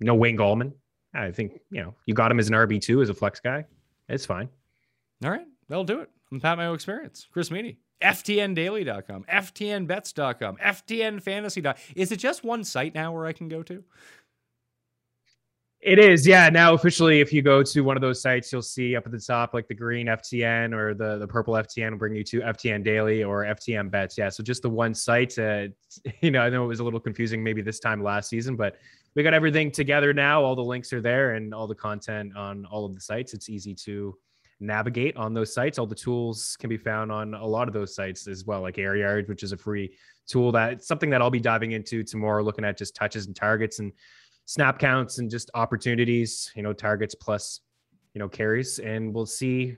[0.00, 0.72] No Wayne Gallman.
[1.14, 3.64] I think, you know, you got him as an RB2 as a flex guy.
[4.08, 4.48] It's fine.
[5.24, 11.76] all right that'll do it i'm pat mayo experience chris meaney ftndaily.com ftnbets.com ftnfantasy.
[11.94, 13.82] is it just one site now where i can go to
[15.84, 16.48] It is, yeah.
[16.48, 19.20] Now officially, if you go to one of those sites, you'll see up at the
[19.20, 22.82] top like the green FTN or the the purple FTN will bring you to FTN
[22.82, 24.16] Daily or FTN Bets.
[24.16, 25.36] Yeah, so just the one site.
[26.22, 28.78] You know, I know it was a little confusing maybe this time last season, but
[29.14, 30.42] we got everything together now.
[30.42, 33.34] All the links are there and all the content on all of the sites.
[33.34, 34.16] It's easy to
[34.60, 35.78] navigate on those sites.
[35.78, 38.78] All the tools can be found on a lot of those sites as well, like
[38.78, 39.96] Air Yard, which is a free
[40.26, 43.36] tool that it's something that I'll be diving into tomorrow, looking at just touches and
[43.36, 43.92] targets and
[44.46, 47.60] snap counts and just opportunities, you know, targets plus,
[48.14, 48.78] you know, carries.
[48.78, 49.76] And we'll see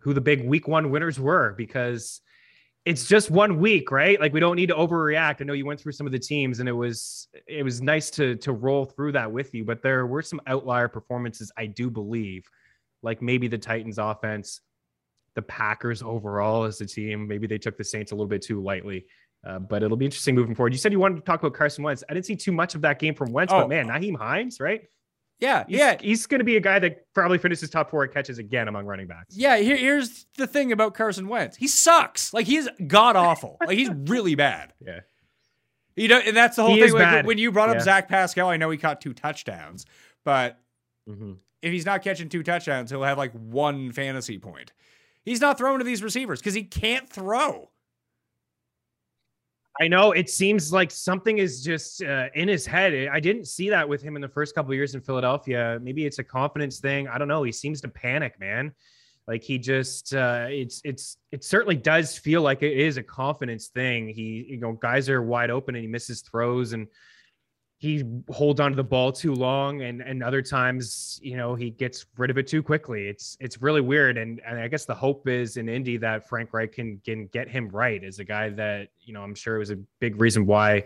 [0.00, 2.20] who the big week one winners were because
[2.84, 4.20] it's just one week, right?
[4.20, 5.36] Like we don't need to overreact.
[5.40, 8.10] I know you went through some of the teams and it was it was nice
[8.10, 11.90] to to roll through that with you, but there were some outlier performances, I do
[11.90, 12.44] believe,
[13.02, 14.60] like maybe the Titans offense,
[15.34, 18.62] the Packers overall as a team, maybe they took the Saints a little bit too
[18.62, 19.06] lightly.
[19.44, 20.72] Uh, but it'll be interesting moving forward.
[20.72, 22.04] You said you wanted to talk about Carson Wentz.
[22.08, 23.62] I didn't see too much of that game from Wentz, Oh.
[23.62, 24.82] but man, Nyheim Hines, right?
[25.40, 28.38] yeah He's, yeah he's going to be a guy that probably finishes top four catches
[28.38, 29.34] again among running backs.
[29.36, 31.56] Yeah, here, here's the thing about Carson Wentz.
[31.56, 32.32] He sucks.
[32.32, 33.56] Like he's god awful.
[33.66, 34.72] like he's really bad.
[34.80, 35.00] Yeah.
[35.96, 36.92] You know, and that's the whole He thing.
[36.92, 37.80] Like, when you brought up Yeah.
[37.82, 39.84] Zach Pascal, I know he caught two touchdowns,
[40.24, 40.60] but
[41.10, 41.38] Mhm.
[41.62, 44.72] If he's not catching two touchdowns, he'll have like one fantasy point.
[45.24, 47.70] He's not throwing to these receivers because he can't throw.
[49.80, 53.08] I know it seems like something is just uh, in his head.
[53.10, 55.78] I didn't see that with him in the first couple years in Philadelphia.
[55.80, 57.08] Maybe it's a confidence thing.
[57.08, 57.42] I don't know.
[57.42, 58.74] He seems to panic, man.
[59.26, 63.68] Like he just, uh, it's, it's, it certainly does feel like it is a confidence
[63.68, 64.08] thing.
[64.08, 66.88] He, you know, guys are wide open and he misses throws and
[67.82, 72.06] he holds onto the ball too long and and other times you know he gets
[72.16, 73.08] rid of it too quickly.
[73.08, 76.52] It's it's really weird and, and i guess the hope is in indy that frank
[76.52, 79.58] reich can can get him right as a guy that you know i'm sure it
[79.58, 80.84] was a big reason why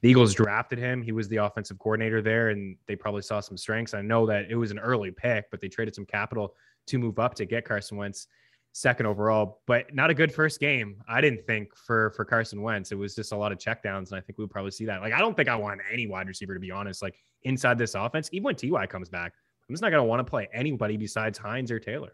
[0.00, 1.02] the eagles drafted him.
[1.02, 3.94] He was the offensive coordinator there and they probably saw some strengths.
[3.94, 6.54] I know that it was an early pick but they traded some capital
[6.86, 8.28] to move up to get carson wentz
[8.72, 10.96] second overall, but not a good first game.
[11.08, 12.92] I didn't think for for Carson Wentz.
[12.92, 15.00] It was just a lot of checkdowns, and I think we'll probably see that.
[15.00, 17.02] Like, I don't think I want any wide receiver to be honest.
[17.02, 19.32] Like inside this offense, even when Ty comes back,
[19.68, 22.12] I'm just not going to want to play anybody besides Hines or Taylor.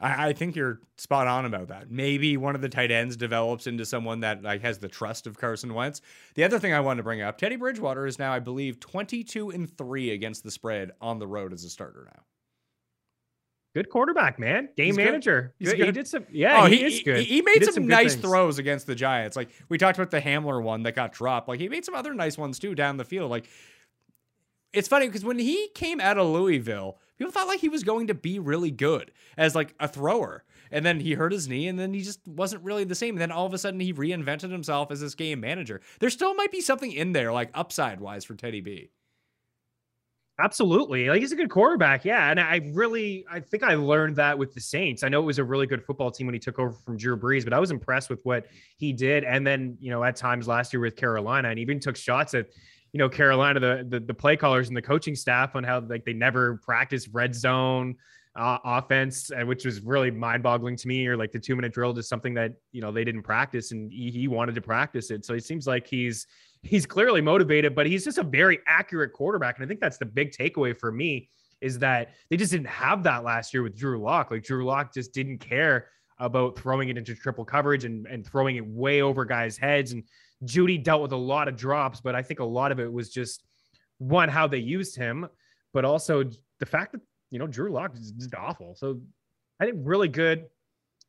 [0.00, 1.90] I, I, think you're spot on about that.
[1.90, 5.38] Maybe one of the tight ends develops into someone that like has the trust of
[5.38, 6.02] Carson Wentz.
[6.34, 9.50] The other thing I wanted to bring up, Teddy Bridgewater is now, I believe, 22
[9.50, 12.22] and three against the spread on the road as a starter now
[13.76, 14.70] good quarterback, man.
[14.74, 15.52] Game he's manager.
[15.62, 15.76] Good.
[15.76, 15.86] Good.
[15.86, 16.24] He did some.
[16.32, 17.18] Yeah, oh, he, he, is good.
[17.18, 18.22] He, he made some, some nice things.
[18.24, 19.36] throws against the Giants.
[19.36, 21.46] Like we talked about the Hamler one that got dropped.
[21.46, 23.30] Like he made some other nice ones too down the field.
[23.30, 23.46] Like
[24.72, 28.06] it's funny because when he came out of Louisville, people thought like he was going
[28.06, 30.44] to be really good as like a thrower.
[30.70, 33.14] And then he hurt his knee, and then he just wasn't really the same.
[33.14, 35.80] And then all of a sudden, he reinvented himself as this game manager.
[36.00, 38.90] There still might be something in there, like upside wise, for Teddy B.
[40.38, 41.08] Absolutely.
[41.08, 42.04] Like he's a good quarterback.
[42.04, 42.30] Yeah.
[42.30, 45.02] And I really, I think I learned that with the Saints.
[45.02, 47.16] I know it was a really good football team when he took over from Drew
[47.16, 48.46] Brees, but I was impressed with what
[48.76, 49.24] he did.
[49.24, 52.48] And then, you know, at times last year with Carolina and even took shots at,
[52.92, 56.04] you know, Carolina, the, the, the play callers and the coaching staff on how like
[56.04, 57.96] they never practice red zone
[58.36, 61.94] uh, offense, which was really mind boggling to me, or like the two minute drill,
[61.94, 65.24] just something that, you know, they didn't practice and he, he wanted to practice it.
[65.24, 66.26] So it seems like he's,
[66.66, 69.56] he's clearly motivated, but he's just a very accurate quarterback.
[69.56, 71.28] And I think that's the big takeaway for me
[71.60, 74.30] is that they just didn't have that last year with Drew Lock.
[74.30, 75.88] Like Drew Lock just didn't care
[76.18, 79.92] about throwing it into triple coverage and, and throwing it way over guys' heads.
[79.92, 80.02] And
[80.44, 83.10] Jeudy dealt with a lot of drops, but I think a lot of it was
[83.10, 83.44] just
[83.98, 85.26] one, how they used him,
[85.72, 86.24] but also
[86.58, 88.74] the fact that, you know, Drew Lock is just awful.
[88.74, 89.00] So
[89.60, 90.46] I think really good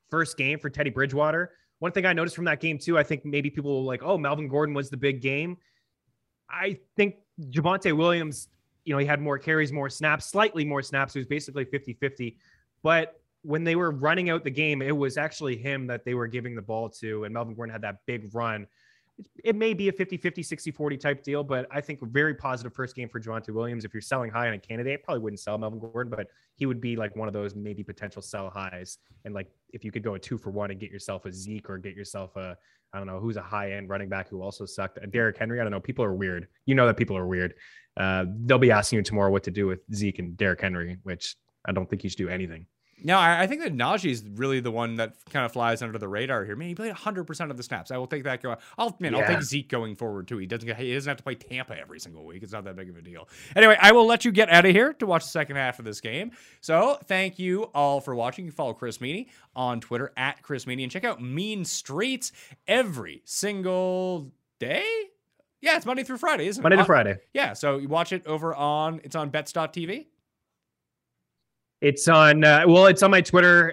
[0.09, 1.51] first game for Teddy Bridgewater.
[1.79, 4.17] One thing I noticed from that game too, I think maybe people will like, oh,
[4.17, 5.57] Melvin Gordon was the big game.
[6.49, 7.15] I think
[7.49, 8.47] Javonte Williams,
[8.85, 11.15] you know, he had more carries, more snaps, slightly more snaps.
[11.15, 12.37] It was basically 50 50.
[12.81, 16.27] But when they were running out the game, it was actually him that they were
[16.27, 17.25] giving the ball to.
[17.25, 18.67] And Melvin Gordon had that big run
[19.43, 22.35] it may be a 50 50 60 40 type deal but i think a very
[22.35, 23.85] positive first game for Javonte Williams.
[23.85, 26.81] If you're selling high on a candidate probably wouldn't sell Melvin Gordon but he would
[26.81, 28.97] be like one of those maybe potential sell highs.
[29.25, 31.69] And like if you could go a two for one and get yourself a Zeke
[31.69, 32.57] or get yourself a
[32.93, 35.63] I don't know who's a high end running back who also sucked Derrick Henry I
[35.63, 36.47] don't know people are weird.
[36.65, 37.53] You know that people are weird.
[37.95, 41.35] Uh, they'll be asking you tomorrow what to do with Zeke and Derrick Henry which
[41.65, 42.65] I don't think you should do anything
[43.03, 45.99] no, I, I think that Najee is really the one that kind of flies under
[45.99, 46.55] the radar here.
[46.55, 47.91] Man, he played 100% of the snaps.
[47.91, 48.41] I will take that.
[48.41, 48.55] Go.
[48.77, 49.19] I'll man, yeah.
[49.19, 50.37] I'll take Zeke going forward too.
[50.37, 50.67] He doesn't.
[50.77, 52.41] He doesn't have to play Tampa every single week.
[52.41, 53.27] It's not that big of a deal.
[53.55, 55.85] Anyway, I will let you get out of here to watch the second half of
[55.85, 56.31] this game.
[56.61, 58.45] So thank you all for watching.
[58.45, 62.31] You follow Chris Meaney on Twitter at Chris Meaney and check out Mean Streets
[62.67, 64.85] every single day.
[65.61, 66.77] Yeah, it's Monday through Friday, isn't Monday it?
[66.77, 67.19] Monday to Friday.
[67.33, 69.01] Yeah, so you watch it over on.
[69.03, 70.07] It's on Bets.tv.
[71.79, 72.43] It's on.
[72.43, 73.71] Uh, well, it's on my Twitter.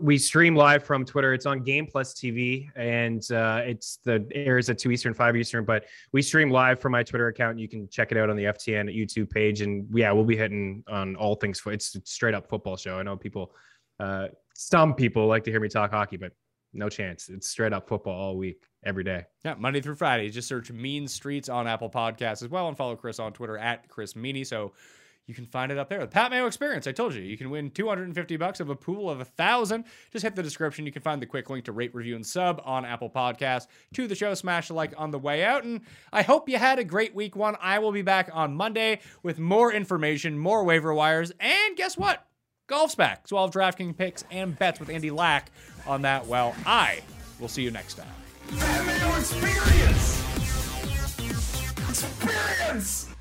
[0.00, 1.34] We stream live from Twitter.
[1.34, 5.66] It's on Game Plus TV, and uh, it's the airs at two Eastern, five Eastern.
[5.66, 7.58] But we stream live from my Twitter account.
[7.58, 10.84] You can check it out on the FTN YouTube page, and yeah, we'll be hitting
[10.88, 11.60] on all things.
[11.66, 12.98] It's straight up football show.
[12.98, 13.54] I know people,
[14.00, 16.32] uh, some people like to hear me talk hockey, but
[16.72, 17.28] no chance.
[17.28, 19.26] It's straight up football all week, every day.
[19.44, 20.30] Yeah, Monday through Friday.
[20.30, 23.86] Just search Mean Streets on Apple Podcasts as well, and follow Chris on Twitter at
[23.90, 24.46] Chris Meaney.
[24.46, 24.72] So
[25.26, 26.00] you can find it up there.
[26.00, 26.86] The Pat Mayo Experience.
[26.86, 29.84] I told you, you can win 250 bucks of a pool of a thousand.
[30.12, 30.84] Just hit the description.
[30.84, 34.06] You can find the quick link to rate, review, and sub on Apple Podcasts to
[34.06, 34.34] the show.
[34.34, 35.64] Smash the like on the way out.
[35.64, 35.80] And
[36.12, 37.56] I hope you had a great week one.
[37.60, 42.26] I will be back on Monday with more information, more waiver wires, and guess what?
[42.66, 43.28] Golf's back.
[43.28, 45.50] So I'll have DraftKings picks and bets with Andy Lack
[45.86, 46.26] on that.
[46.26, 47.00] Well, I
[47.38, 48.06] will see you next time.
[48.58, 50.22] Pat Mayo Experience!
[51.88, 53.13] Experience!